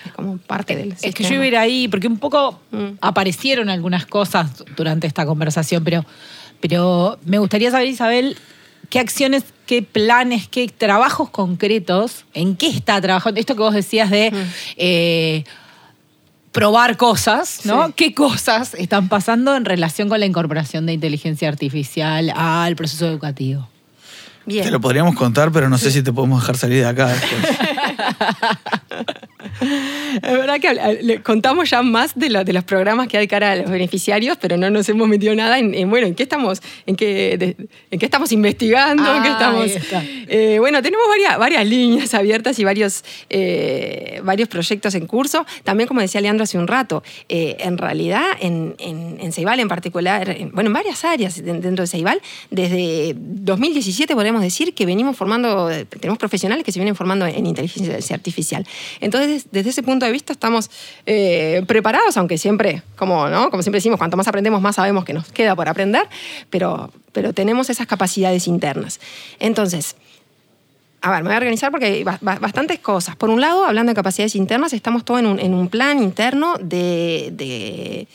es 0.04 0.12
como 0.12 0.38
parte 0.38 0.74
del 0.74 0.92
Es 1.00 1.14
que 1.14 1.22
yo 1.22 1.34
iba 1.34 1.44
a 1.44 1.46
ir 1.46 1.56
ahí, 1.56 1.86
porque 1.88 2.08
un 2.08 2.18
poco 2.18 2.58
Mm. 2.72 2.96
aparecieron 3.00 3.68
algunas 3.70 4.06
cosas 4.06 4.64
durante 4.76 5.06
esta 5.06 5.24
conversación, 5.24 5.84
pero, 5.84 6.04
pero 6.68 7.18
me 7.26 7.36
gustaría 7.38 7.70
saber, 7.70 7.88
Isabel, 7.88 8.38
qué 8.88 8.98
acciones, 8.98 9.44
qué 9.66 9.82
planes, 9.82 10.48
qué 10.48 10.66
trabajos 10.66 11.28
concretos, 11.28 12.24
en 12.32 12.56
qué 12.56 12.68
está 12.68 12.98
trabajando. 13.02 13.38
Esto 13.38 13.54
que 13.54 13.60
vos 13.60 13.74
decías 13.74 14.08
de 14.08 14.30
Mm. 14.30 14.36
eh, 14.78 15.44
probar 16.52 16.96
cosas, 16.96 17.66
¿no? 17.66 17.88
Sí. 17.88 17.92
¿Qué 17.96 18.14
cosas 18.14 18.72
están 18.74 19.10
pasando 19.10 19.54
en 19.56 19.66
relación 19.66 20.08
con 20.08 20.20
la 20.20 20.24
incorporación 20.26 20.86
de 20.86 20.94
inteligencia 20.94 21.48
artificial 21.48 22.32
al 22.34 22.76
proceso 22.76 23.06
educativo? 23.06 23.68
Bien. 24.46 24.64
Te 24.64 24.70
lo 24.70 24.80
podríamos 24.80 25.16
contar, 25.16 25.52
pero 25.52 25.68
no 25.68 25.76
sé 25.76 25.90
si 25.90 26.02
te 26.02 26.14
podemos 26.14 26.40
dejar 26.40 26.56
salir 26.56 26.78
de 26.78 26.86
acá 26.86 27.08
después. 27.08 27.42
Es 30.14 30.32
verdad 30.32 30.60
que 30.60 30.98
le 31.02 31.22
contamos 31.22 31.68
ya 31.70 31.82
más 31.82 32.14
de, 32.14 32.28
de 32.44 32.52
los 32.52 32.64
programas 32.64 33.08
que 33.08 33.18
hay 33.18 33.26
cara 33.26 33.52
a 33.52 33.56
los 33.56 33.70
beneficiarios, 33.70 34.38
pero 34.40 34.56
no 34.56 34.70
nos 34.70 34.88
hemos 34.88 35.08
metido 35.08 35.34
nada 35.34 35.58
en, 35.58 35.74
en, 35.74 35.90
bueno, 35.90 36.06
en 36.06 36.14
qué 36.14 36.22
estamos, 36.22 36.62
en 36.86 36.94
qué, 36.96 37.36
de- 37.36 37.56
en 37.90 37.98
qué 37.98 38.04
estamos 38.04 38.30
investigando, 38.32 39.02
en 39.16 39.22
qué 39.22 39.28
Ah, 39.28 39.32
estamos. 39.32 39.70
Eh, 40.28 40.56
bueno, 40.60 40.80
tenemos 40.82 41.06
varias, 41.08 41.36
varias 41.38 41.66
líneas 41.66 42.14
abiertas 42.14 42.58
y 42.60 42.64
varios, 42.64 43.04
eh, 43.30 44.20
varios 44.22 44.48
proyectos 44.48 44.94
en 44.94 45.06
curso. 45.06 45.44
También, 45.64 45.88
como 45.88 46.00
decía 46.00 46.20
Leandro 46.20 46.44
hace 46.44 46.58
un 46.58 46.68
rato, 46.68 47.02
eh, 47.28 47.56
en 47.58 47.76
realidad 47.78 48.22
en, 48.40 48.74
en, 48.78 49.18
en 49.20 49.32
Ceibal 49.32 49.58
en 49.60 49.68
particular, 49.68 50.28
en- 50.30 50.52
bueno, 50.52 50.68
en 50.68 50.74
varias 50.74 51.04
áreas 51.04 51.42
de- 51.42 51.52
dentro 51.60 51.82
de 51.82 51.86
Ceibal, 51.88 52.20
desde 52.50 53.14
2017 53.16 54.14
podemos 54.14 54.42
decir 54.42 54.74
que 54.74 54.86
venimos 54.86 55.16
formando, 55.16 55.70
tenemos 56.00 56.18
profesionales 56.18 56.64
que 56.64 56.70
se 56.72 56.78
vienen 56.78 56.94
formando 56.94 57.26
en 57.26 57.46
inteligencia 57.46 58.14
artificial. 58.14 58.64
Entonces, 59.00 59.33
desde 59.50 59.70
ese 59.70 59.82
punto 59.82 60.06
de 60.06 60.12
vista 60.12 60.32
estamos 60.32 60.70
eh, 61.06 61.62
preparados, 61.66 62.16
aunque 62.16 62.38
siempre, 62.38 62.82
como, 62.96 63.28
¿no? 63.28 63.50
como 63.50 63.62
siempre 63.62 63.78
decimos, 63.78 63.98
cuanto 63.98 64.16
más 64.16 64.28
aprendemos, 64.28 64.60
más 64.62 64.76
sabemos 64.76 65.04
que 65.04 65.12
nos 65.12 65.30
queda 65.32 65.54
por 65.56 65.68
aprender, 65.68 66.08
pero, 66.50 66.92
pero 67.12 67.32
tenemos 67.32 67.70
esas 67.70 67.86
capacidades 67.86 68.46
internas. 68.48 69.00
Entonces, 69.38 69.96
a 71.00 71.10
ver, 71.10 71.22
me 71.22 71.28
voy 71.28 71.34
a 71.34 71.38
organizar 71.38 71.70
porque 71.70 71.86
hay 71.86 72.04
ba- 72.04 72.18
ba- 72.22 72.38
bastantes 72.38 72.78
cosas. 72.78 73.14
Por 73.16 73.28
un 73.28 73.40
lado, 73.40 73.66
hablando 73.66 73.90
de 73.90 73.94
capacidades 73.96 74.34
internas, 74.36 74.72
estamos 74.72 75.04
todos 75.04 75.20
en 75.20 75.26
un, 75.26 75.38
en 75.38 75.52
un 75.52 75.68
plan 75.68 76.02
interno 76.02 76.56
de- 76.58 78.08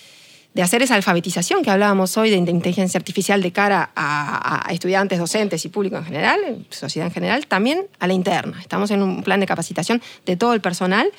de 0.59 0.63
hacer 0.63 0.83
esa 0.83 0.95
alfabetización 0.95 1.63
que 1.63 1.71
hablábamos 1.71 2.17
hoy 2.17 2.31
de 2.31 2.35
inteligencia 2.35 2.97
artificial 2.97 3.41
de 3.41 3.53
cara 3.53 3.91
a, 3.95 4.67
estudiantes, 4.71 5.17
docentes 5.17 5.63
y 5.63 5.69
público 5.69 5.95
en 5.95 6.03
general, 6.03 6.65
sociedad 6.69 7.07
en 7.07 7.13
general, 7.13 7.47
también 7.47 7.87
a 7.97 8.07
la 8.07 8.13
interna. 8.13 8.59
Estamos 8.59 8.91
en 8.91 9.01
un 9.01 9.23
plan 9.23 9.39
de 9.39 9.45
capacitación 9.45 10.01
de 10.25 10.35
todo 10.35 10.53
el 10.53 10.59
personal 10.59 11.09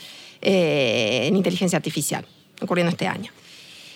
eh, 0.42 1.22
en 1.26 1.36
inteligencia 1.36 1.78
artificial, 1.78 2.26
ocurriendo 2.60 2.90
este 2.90 3.06
año 3.06 3.32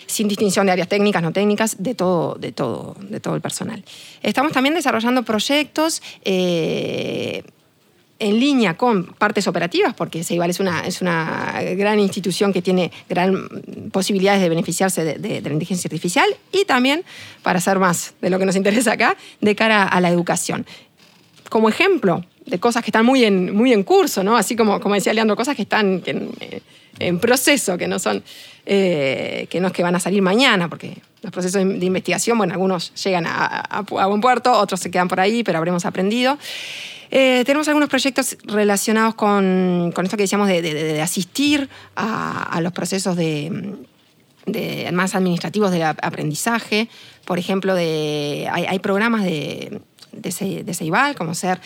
sin 0.06 0.28
distinción 0.28 0.64
de 0.64 0.72
áreas 0.72 0.88
técnicas, 0.88 1.22
no 1.22 1.32
técnicas, 1.32 1.76
de 1.78 1.94
todo, 1.94 2.36
de 2.36 2.52
todo, 2.52 2.96
de 3.00 3.20
todo 3.20 3.34
el 3.34 3.42
personal. 3.42 3.84
Estamos 4.22 4.52
también 4.52 4.74
desarrollando 4.74 5.24
proyectos 5.24 6.02
eh, 6.24 7.42
en 8.20 8.38
línea 8.38 8.76
con 8.76 9.06
partes 9.06 9.46
operativas, 9.48 9.92
porque 9.94 10.22
Ceibal 10.22 10.48
es 10.50 10.60
una, 10.60 10.86
es 10.86 11.00
una 11.02 11.60
gran 11.76 11.98
institución 11.98 12.52
que 12.52 12.62
tiene 12.62 12.92
gran 13.08 13.48
posibilidades 13.92 14.40
de 14.40 14.48
beneficiarse 14.48 15.02
de, 15.04 15.14
de- 15.14 15.40
de 15.40 15.48
la 15.48 15.52
inteligencia 15.52 15.88
artificial 15.88 16.28
y 16.52 16.64
también, 16.64 17.02
para 17.42 17.58
hacer 17.58 17.78
más 17.78 18.14
de 18.20 18.30
lo 18.30 18.38
que 18.38 18.46
nos 18.46 18.54
interesa 18.56 18.92
acá, 18.92 19.16
de 19.40 19.54
cara 19.56 19.82
a 19.82 20.00
la 20.00 20.10
educación. 20.10 20.64
Como 21.48 21.68
ejemplo 21.68 22.24
de 22.46 22.58
cosas 22.60 22.82
que 22.84 22.90
están 22.90 23.04
muy 23.04 23.24
en, 23.24 23.54
muy 23.54 23.72
en 23.72 23.82
curso, 23.82 24.22
¿no? 24.22 24.36
así 24.36 24.54
como, 24.54 24.78
como 24.80 24.94
decía 24.94 25.12
Leandro, 25.12 25.34
cosas 25.34 25.56
que 25.56 25.62
están 25.62 26.02
en, 26.06 26.30
en 27.00 27.18
proceso, 27.18 27.76
que 27.78 27.88
no 27.88 27.98
son 27.98 28.22
eh, 28.66 29.46
que 29.50 29.60
no 29.60 29.66
es 29.68 29.72
que 29.72 29.82
van 29.82 29.94
a 29.96 30.00
salir 30.00 30.22
mañana, 30.22 30.68
porque 30.68 30.96
los 31.22 31.32
procesos 31.32 31.62
de 31.64 31.84
investigación, 31.86 32.38
bueno, 32.38 32.52
algunos 32.54 32.92
llegan 33.02 33.26
a, 33.26 33.44
a- 33.46 33.78
a 33.78 34.06
buen 34.06 34.20
puerto, 34.20 34.52
otros 34.52 34.78
se 34.80 34.90
quedan 34.90 35.08
por 35.08 35.20
ahí, 35.20 35.42
pero 35.42 35.58
habremos 35.58 35.84
aprendido. 35.84 36.38
Eh, 37.10 37.42
tenemos 37.46 37.68
algunos 37.68 37.88
proyectos 37.88 38.36
relacionados 38.44 39.14
con, 39.14 39.92
con 39.94 40.04
esto 40.04 40.16
que 40.16 40.24
decíamos 40.24 40.48
de, 40.48 40.62
de- 40.62 40.74
de- 40.74 41.02
asistir 41.02 41.68
a, 41.96 42.42
a 42.44 42.60
los 42.60 42.72
procesos 42.72 43.16
de, 43.16 43.74
de- 44.46 44.90
más 44.92 45.14
administrativos 45.14 45.70
del 45.70 45.82
ap- 45.82 45.98
aprendizaje. 46.02 46.88
Por 47.24 47.38
ejemplo, 47.38 47.74
de, 47.74 48.48
hay, 48.50 48.64
hay 48.66 48.78
programas 48.78 49.24
de, 49.24 49.80
de, 50.12 50.32
Ce- 50.32 50.64
de 50.64 50.74
Ceibal, 50.74 51.14
como 51.14 51.34
ser 51.34 51.60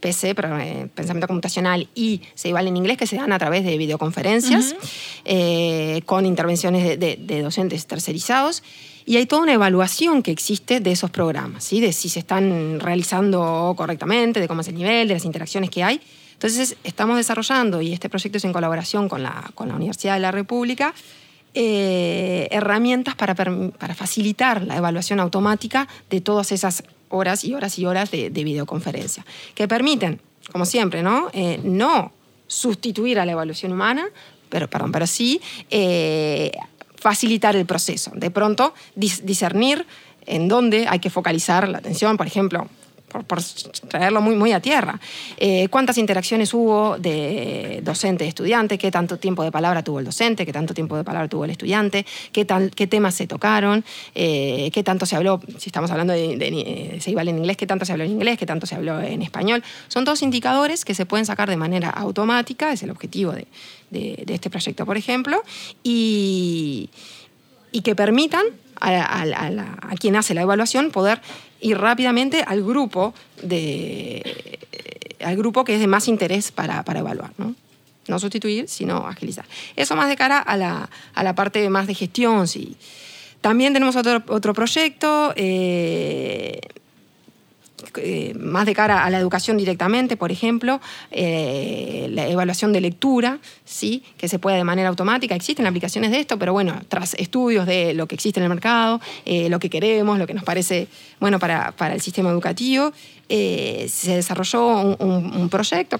PC, 0.00 0.34
eh, 0.36 0.88
Pensamiento 0.94 1.26
Computacional, 1.26 1.88
y 1.94 2.20
Ceibal 2.34 2.66
en 2.68 2.76
inglés, 2.76 2.98
que 2.98 3.06
se 3.06 3.16
dan 3.16 3.32
a 3.32 3.38
través 3.38 3.64
de 3.64 3.78
videoconferencias, 3.78 4.76
eh, 5.24 6.02
con 6.06 6.26
intervenciones 6.26 6.98
de 7.00 7.42
docentes 7.42 7.86
tercerizados. 7.86 8.62
Y 9.06 9.16
hay 9.16 9.26
toda 9.26 9.42
una 9.42 9.52
evaluación 9.52 10.22
que 10.22 10.32
existe 10.32 10.80
de 10.80 10.90
esos 10.90 11.10
programas, 11.10 11.62
¿sí? 11.62 11.80
de 11.80 11.92
si 11.92 12.08
se 12.08 12.18
están 12.18 12.80
realizando 12.80 13.72
correctamente, 13.76 14.40
de 14.40 14.48
cómo 14.48 14.62
es 14.62 14.68
el 14.68 14.74
nivel, 14.74 15.06
de 15.06 15.14
las 15.14 15.24
interacciones 15.24 15.70
que 15.70 15.84
hay. 15.84 16.00
Entonces, 16.32 16.76
estamos 16.82 17.16
desarrollando, 17.16 17.80
y 17.80 17.92
este 17.92 18.08
proyecto 18.08 18.38
es 18.38 18.44
en 18.44 18.52
colaboración 18.52 19.08
con 19.08 19.22
la, 19.22 19.50
con 19.54 19.68
la 19.68 19.76
Universidad 19.76 20.14
de 20.14 20.20
la 20.20 20.32
República, 20.32 20.92
eh, 21.54 22.48
herramientas 22.50 23.14
para, 23.14 23.34
para 23.34 23.94
facilitar 23.94 24.62
la 24.62 24.76
evaluación 24.76 25.20
automática 25.20 25.86
de 26.10 26.20
todas 26.20 26.50
esas 26.52 26.82
horas 27.08 27.44
y 27.44 27.54
horas 27.54 27.78
y 27.78 27.86
horas 27.86 28.10
de, 28.10 28.28
de 28.28 28.44
videoconferencia, 28.44 29.24
que 29.54 29.68
permiten, 29.68 30.20
como 30.52 30.66
siempre, 30.66 31.02
¿no? 31.02 31.30
Eh, 31.32 31.60
no 31.62 32.12
sustituir 32.48 33.18
a 33.20 33.24
la 33.24 33.32
evaluación 33.32 33.72
humana, 33.72 34.06
pero, 34.48 34.68
perdón, 34.68 34.92
pero 34.92 35.06
sí 35.06 35.40
eh, 35.70 36.52
facilitar 37.06 37.54
el 37.54 37.66
proceso. 37.66 38.10
De 38.16 38.32
pronto, 38.32 38.74
dis- 38.96 39.22
discernir 39.22 39.86
en 40.26 40.48
dónde 40.48 40.88
hay 40.88 40.98
que 40.98 41.08
focalizar 41.08 41.68
la 41.68 41.78
atención, 41.78 42.16
por 42.16 42.26
ejemplo, 42.26 42.66
por, 43.28 43.40
traerlo 43.88 44.20
muy, 44.20 44.34
muy 44.34 44.50
a 44.52 44.58
tierra. 44.60 44.98
Eh, 45.36 45.68
¿Cuántas 45.68 45.98
interacciones 45.98 46.52
hubo 46.52 46.98
de 46.98 47.80
docente-estudiante? 47.84 48.76
¿Qué 48.76 48.90
tanto 48.90 49.18
tiempo 49.18 49.44
de 49.44 49.52
palabra 49.52 49.84
tuvo 49.84 50.00
el 50.00 50.04
docente? 50.04 50.44
¿Qué 50.44 50.52
tanto 50.52 50.74
tiempo 50.74 50.96
de 50.96 51.04
palabra 51.04 51.28
tuvo 51.28 51.44
el 51.44 51.50
estudiante? 51.52 52.04
¿Qué, 52.32 52.44
tal, 52.44 52.72
qué 52.72 52.88
temas 52.88 53.14
se 53.14 53.28
tocaron? 53.28 53.84
Eh, 54.16 54.70
¿Qué 54.74 54.82
tanto 54.82 55.06
se 55.06 55.14
habló? 55.14 55.40
Si 55.58 55.68
estamos 55.68 55.92
hablando 55.92 56.12
de, 56.12 56.36
de 56.36 56.98
Ceibal 57.00 57.28
en 57.28 57.38
inglés, 57.38 57.56
¿qué 57.56 57.68
tanto 57.68 57.84
se 57.84 57.92
habló 57.92 58.02
en 58.04 58.10
inglés? 58.10 58.36
¿Qué 58.36 58.46
tanto 58.46 58.66
se 58.66 58.74
habló 58.74 59.00
en 59.00 59.22
español? 59.22 59.62
Son 59.86 60.04
todos 60.04 60.22
indicadores 60.22 60.84
que 60.84 60.94
se 60.94 61.06
pueden 61.06 61.24
sacar 61.24 61.48
de 61.48 61.56
manera 61.56 61.90
automática, 61.90 62.72
es 62.72 62.82
el 62.82 62.90
objetivo 62.90 63.30
de, 63.30 63.46
de- 63.90 64.24
este 64.28 64.50
proyecto, 64.50 64.84
por 64.86 64.96
ejemplo, 64.96 65.42
y, 65.82 66.90
y 67.72 67.80
que 67.82 67.94
permitan 67.94 68.44
a 68.78 69.94
quien 69.98 70.16
hace 70.16 70.34
la 70.34 70.42
evaluación 70.42 70.90
poder 70.90 71.20
ir 71.60 71.78
rápidamente 71.78 72.42
al 72.46 72.62
grupo, 72.62 73.14
de, 73.42 74.58
al 75.24 75.36
grupo 75.36 75.64
que 75.64 75.74
es 75.74 75.80
de 75.80 75.86
más 75.86 76.08
interés 76.08 76.52
para, 76.52 76.82
para 76.84 77.00
evaluar. 77.00 77.30
¿no? 77.38 77.54
no 78.08 78.18
sustituir, 78.20 78.68
sino 78.68 79.06
agilizar. 79.06 79.44
Eso 79.74 79.96
más 79.96 80.08
de 80.08 80.16
cara 80.16 80.38
a 80.38 80.56
la, 80.56 80.88
a 81.14 81.22
la 81.24 81.34
parte 81.34 81.68
más 81.70 81.86
de 81.88 81.94
gestión. 81.94 82.46
Sí. 82.46 82.76
También 83.40 83.72
tenemos 83.72 83.96
otro, 83.96 84.22
otro 84.28 84.54
proyecto. 84.54 85.32
eh, 85.36 86.60
eh, 87.96 88.34
más 88.38 88.66
de 88.66 88.74
cara 88.74 89.04
a 89.04 89.10
la 89.10 89.18
educación 89.18 89.56
directamente, 89.56 90.16
por 90.16 90.32
ejemplo, 90.32 90.80
eh, 91.10 92.08
la 92.10 92.26
evaluación 92.28 92.72
de 92.72 92.80
lectura, 92.80 93.38
¿sí? 93.64 94.02
que 94.16 94.28
se 94.28 94.38
puede 94.38 94.56
de 94.56 94.64
manera 94.64 94.88
automática. 94.88 95.34
Existen 95.34 95.66
aplicaciones 95.66 96.10
de 96.10 96.20
esto, 96.20 96.38
pero 96.38 96.52
bueno, 96.52 96.80
tras 96.88 97.14
estudios 97.14 97.66
de 97.66 97.94
lo 97.94 98.06
que 98.06 98.14
existe 98.14 98.40
en 98.40 98.44
el 98.44 98.48
mercado, 98.50 99.00
eh, 99.24 99.48
lo 99.48 99.58
que 99.58 99.68
queremos, 99.70 100.18
lo 100.18 100.26
que 100.26 100.34
nos 100.34 100.44
parece 100.44 100.88
bueno 101.20 101.38
para, 101.38 101.72
para 101.72 101.94
el 101.94 102.00
sistema 102.00 102.30
educativo, 102.30 102.92
eh, 103.28 103.86
se 103.90 104.14
desarrolló 104.16 104.66
un, 104.80 104.96
un- 105.00 105.36
un 105.36 105.48
proyecto, 105.48 105.98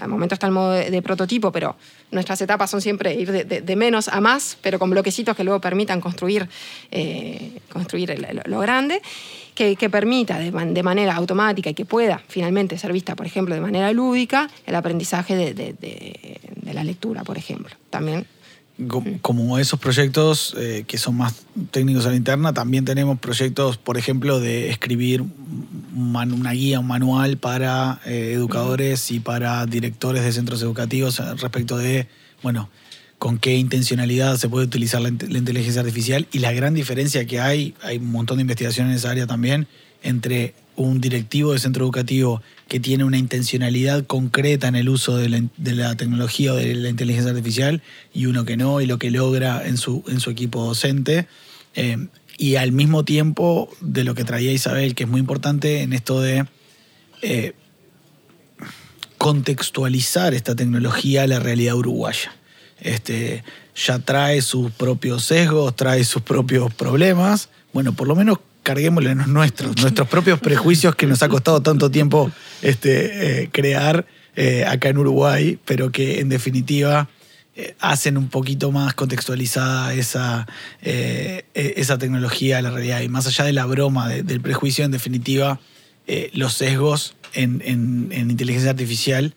al 0.00 0.08
momento 0.08 0.34
está 0.34 0.46
en 0.46 0.52
modo 0.52 0.72
de, 0.72 0.90
de 0.90 1.02
prototipo, 1.02 1.50
pero 1.50 1.74
nuestras 2.12 2.40
etapas 2.40 2.70
son 2.70 2.80
siempre 2.80 3.14
ir 3.14 3.32
de, 3.32 3.44
de- 3.44 3.60
de 3.62 3.76
menos 3.76 4.08
a 4.08 4.20
más, 4.20 4.56
pero 4.62 4.78
con 4.78 4.88
bloquecitos 4.90 5.34
que 5.36 5.42
luego 5.44 5.60
permitan 5.60 6.00
construir, 6.00 6.48
eh, 6.92 7.58
construir 7.72 8.12
el- 8.12 8.26
lo, 8.32 8.42
lo 8.44 8.60
grande, 8.60 9.02
que, 9.58 9.74
que 9.74 9.90
permita 9.90 10.38
de, 10.38 10.52
man- 10.52 10.72
de 10.72 10.82
manera 10.84 11.16
automática 11.16 11.68
y 11.70 11.74
que 11.74 11.84
pueda 11.84 12.22
finalmente 12.28 12.78
ser 12.78 12.92
vista, 12.92 13.16
por 13.16 13.26
ejemplo, 13.26 13.56
de 13.56 13.60
manera 13.60 13.92
lúdica, 13.92 14.48
el 14.66 14.76
aprendizaje 14.76 15.34
de, 15.34 15.52
de- 15.52 15.72
de- 15.72 16.40
de 16.62 16.74
la 16.74 16.84
lectura, 16.84 17.24
por 17.24 17.36
ejemplo. 17.36 17.74
También 17.90 18.24
co- 18.86 19.02
como 19.20 19.58
esos 19.58 19.80
proyectos 19.80 20.54
eh, 20.56 20.84
que 20.86 20.96
son 20.96 21.16
más 21.16 21.34
técnicos 21.72 22.06
a 22.06 22.10
la 22.10 22.14
interna, 22.16 22.54
también 22.54 22.84
tenemos 22.84 23.18
proyectos, 23.18 23.76
por 23.78 23.98
ejemplo, 23.98 24.38
de 24.38 24.70
escribir 24.70 25.24
una 25.96 26.52
guía, 26.52 26.78
un 26.78 26.86
manual 26.86 27.36
para 27.38 28.00
eh, 28.06 28.30
educadores 28.34 29.10
y 29.10 29.18
para 29.18 29.66
directores 29.66 30.22
de 30.22 30.30
centros 30.32 30.62
educativos 30.62 31.18
eh, 31.18 31.24
respecto 31.34 31.76
de, 31.76 32.06
bueno, 32.44 32.68
con 33.18 33.38
qué 33.38 33.56
intencionalidad 33.56 34.36
se 34.36 34.48
puede 34.48 34.66
utilizar 34.66 35.00
la, 35.00 35.10
int- 35.10 35.28
la 35.28 35.38
inteligencia 35.38 35.80
artificial 35.80 36.26
y 36.32 36.38
la 36.38 36.52
gran 36.52 36.74
diferencia 36.74 37.26
que 37.26 37.40
hay, 37.40 37.74
hay 37.82 37.98
un 37.98 38.12
montón 38.12 38.38
de 38.38 38.42
investigación 38.42 38.88
en 38.88 38.94
esa 38.94 39.10
área 39.10 39.26
también, 39.26 39.66
entre 40.02 40.54
un 40.76 41.00
directivo 41.00 41.52
de 41.52 41.58
centro 41.58 41.84
educativo 41.84 42.40
que 42.68 42.78
tiene 42.78 43.02
una 43.02 43.18
intencionalidad 43.18 44.06
concreta 44.06 44.68
en 44.68 44.76
el 44.76 44.88
uso 44.88 45.16
de 45.16 45.28
la, 45.28 45.96
tecnología 45.96 46.52
o 46.52 46.56
de 46.56 46.72
la 46.76 46.88
inteligencia 46.88 47.30
artificial 47.32 47.82
y 48.14 48.26
uno 48.26 48.44
que 48.44 48.56
no, 48.56 48.80
y 48.80 48.86
lo 48.86 48.98
que 48.98 49.10
logra 49.10 49.66
en 49.66 49.76
su, 49.76 50.04
en 50.06 50.20
su 50.20 50.30
equipo 50.30 50.64
docente. 50.64 51.26
Eh, 51.74 52.06
y 52.36 52.54
al 52.54 52.70
mismo 52.70 53.04
tiempo 53.04 53.68
de 53.80 54.04
lo 54.04 54.14
que 54.14 54.22
traía 54.22 54.52
Isabel, 54.52 54.94
que 54.94 55.02
es 55.02 55.08
muy 55.08 55.18
importante 55.18 55.82
en 55.82 55.92
esto 55.92 56.20
de 56.20 56.46
eh, 57.22 57.54
contextualizar 59.18 60.34
esta 60.34 60.54
tecnología 60.54 61.24
a 61.24 61.26
la 61.26 61.40
realidad 61.40 61.74
uruguaya. 61.74 62.32
Este, 62.80 63.42
ya 63.74 63.98
trae 63.98 64.40
sus 64.42 64.70
propios 64.70 65.24
sesgos, 65.24 65.74
trae 65.76 66.04
sus 66.04 66.22
propios 66.22 66.72
problemas. 66.74 67.48
Bueno, 67.72 67.92
por 67.92 68.08
lo 68.08 68.14
menos 68.16 68.38
carguémosle 68.62 69.14
nuestros, 69.14 69.80
nuestros 69.80 70.08
propios 70.08 70.40
prejuicios 70.40 70.94
que 70.94 71.06
nos 71.06 71.22
ha 71.22 71.28
costado 71.28 71.62
tanto 71.62 71.90
tiempo 71.90 72.30
este, 72.62 73.42
eh, 73.44 73.48
crear 73.52 74.06
eh, 74.36 74.64
acá 74.66 74.88
en 74.90 74.98
Uruguay, 74.98 75.58
pero 75.64 75.90
que 75.90 76.20
en 76.20 76.28
definitiva 76.28 77.08
eh, 77.56 77.74
hacen 77.80 78.16
un 78.18 78.28
poquito 78.28 78.70
más 78.70 78.94
contextualizada 78.94 79.94
esa, 79.94 80.46
eh, 80.82 81.44
esa 81.54 81.98
tecnología 81.98 82.58
a 82.58 82.62
la 82.62 82.70
realidad. 82.70 83.00
Y 83.00 83.08
más 83.08 83.26
allá 83.26 83.44
de 83.44 83.52
la 83.52 83.64
broma 83.66 84.08
de- 84.08 84.22
del 84.22 84.40
prejuicio, 84.40 84.84
en 84.84 84.90
definitiva, 84.92 85.58
los 86.32 86.54
sesgos 86.54 87.14
en- 87.34 87.60
en 87.64 88.30
inteligencia 88.30 88.70
artificial 88.70 89.34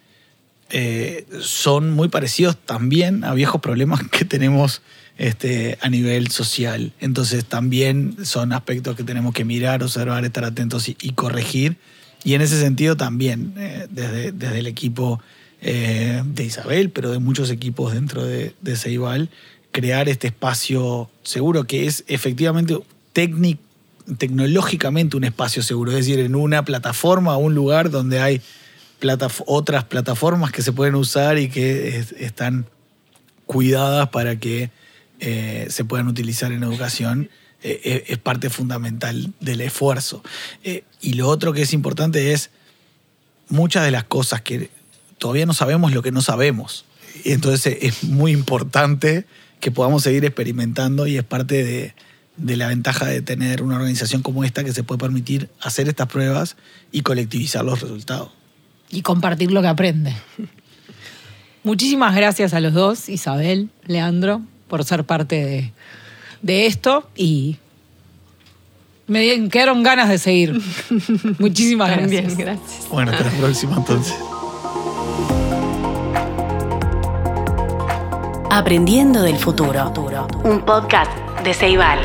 eh, 0.71 1.25
son 1.41 1.91
muy 1.91 2.07
parecidos 2.07 2.57
también 2.57 3.23
a 3.23 3.33
viejos 3.33 3.61
problemas 3.61 4.01
que 4.11 4.25
tenemos 4.25 4.81
este, 5.17 5.77
a 5.81 5.89
nivel 5.89 6.29
social. 6.29 6.93
Entonces 6.99 7.45
también 7.45 8.17
son 8.23 8.53
aspectos 8.53 8.95
que 8.95 9.03
tenemos 9.03 9.33
que 9.33 9.45
mirar, 9.45 9.83
observar, 9.83 10.23
estar 10.25 10.45
atentos 10.45 10.87
y, 10.87 10.95
corregir. 11.11 11.77
Y 12.23 12.35
en 12.35 12.41
ese 12.41 12.59
sentido 12.59 12.95
también, 12.95 13.53
eh, 13.57 13.87
desde, 13.89 14.31
desde 14.31 14.59
el 14.59 14.67
equipo 14.67 15.21
eh, 15.61 16.23
de 16.25 16.43
Isabel, 16.43 16.89
pero 16.89 17.11
de 17.11 17.19
muchos 17.19 17.49
equipos 17.49 17.93
dentro 17.93 18.23
de, 18.23 18.55
de 18.61 18.75
Ceibal, 18.75 19.29
crear 19.71 20.09
este 20.09 20.27
espacio 20.27 21.09
seguro 21.23 21.65
que 21.65 21.87
es 21.87 22.03
efectivamente 22.07 22.77
técnico 23.13 23.61
tecnológicamente 24.17 25.17
un 25.17 25.23
espacio 25.23 25.63
seguro, 25.63 25.91
es 25.91 25.97
decir, 25.97 26.19
en 26.19 26.35
una 26.35 26.65
plataforma 26.65 27.37
un 27.37 27.55
lugar 27.55 27.89
donde 27.89 28.19
hay 28.19 28.41
otras 29.45 29.83
plataformas 29.85 30.51
que 30.51 30.61
se 30.61 30.71
pueden 30.73 30.95
usar 30.95 31.37
y 31.37 31.49
que 31.49 31.97
es- 31.97 32.11
están 32.13 32.65
cuidadas 33.45 34.09
para 34.09 34.37
que 34.37 34.69
eh, 35.19 35.67
se 35.69 35.85
puedan 35.85 36.07
utilizar 36.07 36.51
en 36.51 36.63
educación, 36.63 37.29
eh, 37.61 37.79
eh, 37.83 38.03
es 38.07 38.17
parte 38.17 38.49
fundamental 38.49 39.33
del 39.39 39.61
esfuerzo. 39.61 40.23
Eh, 40.63 40.83
y 40.99 41.13
lo 41.13 41.27
otro 41.27 41.53
que 41.53 41.61
es 41.61 41.73
importante 41.73 42.33
es 42.33 42.49
muchas 43.49 43.83
de 43.85 43.91
las 43.91 44.05
cosas 44.05 44.41
que 44.41 44.71
todavía 45.19 45.45
no 45.45 45.53
sabemos 45.53 45.91
lo 45.93 46.01
que 46.01 46.11
no 46.11 46.21
sabemos. 46.21 46.85
Entonces 47.23 47.77
es 47.81 48.03
muy 48.03 48.31
importante 48.31 49.25
que 49.59 49.69
podamos 49.69 50.01
seguir 50.01 50.25
experimentando 50.25 51.05
y 51.05 51.17
es 51.17 51.23
parte 51.23 51.63
de, 51.63 51.93
de 52.37 52.57
la 52.57 52.67
ventaja 52.69 53.05
de 53.05 53.21
tener 53.21 53.61
una 53.61 53.75
organización 53.75 54.23
como 54.23 54.43
esta 54.43 54.63
que 54.63 54.73
se 54.73 54.81
puede 54.83 54.97
permitir 54.97 55.49
hacer 55.59 55.87
estas 55.87 56.07
pruebas 56.07 56.55
y 56.91 57.01
colectivizar 57.01 57.63
los 57.63 57.79
resultados. 57.81 58.31
Y 58.91 59.01
compartir 59.01 59.51
lo 59.51 59.61
que 59.61 59.67
aprende. 59.67 60.13
Muchísimas 61.63 62.15
gracias 62.15 62.53
a 62.53 62.59
los 62.59 62.73
dos, 62.73 63.07
Isabel, 63.09 63.69
Leandro, 63.85 64.41
por 64.67 64.83
ser 64.83 65.03
parte 65.05 65.45
de, 65.45 65.73
de 66.41 66.65
esto 66.65 67.09
y 67.15 67.57
me 69.07 69.49
quedaron 69.49 69.83
ganas 69.83 70.09
de 70.09 70.17
seguir. 70.17 70.59
Muchísimas 71.39 71.95
También, 71.95 72.23
gracias. 72.25 72.37
gracias. 72.37 72.89
Bueno, 72.89 73.11
hasta 73.11 73.25
la 73.25 73.31
próxima 73.31 73.75
entonces. 73.77 74.15
Aprendiendo 78.49 79.21
del 79.21 79.37
futuro. 79.37 79.93
Un 80.43 80.61
podcast 80.65 81.11
de 81.43 81.53
Ceibal. 81.53 81.99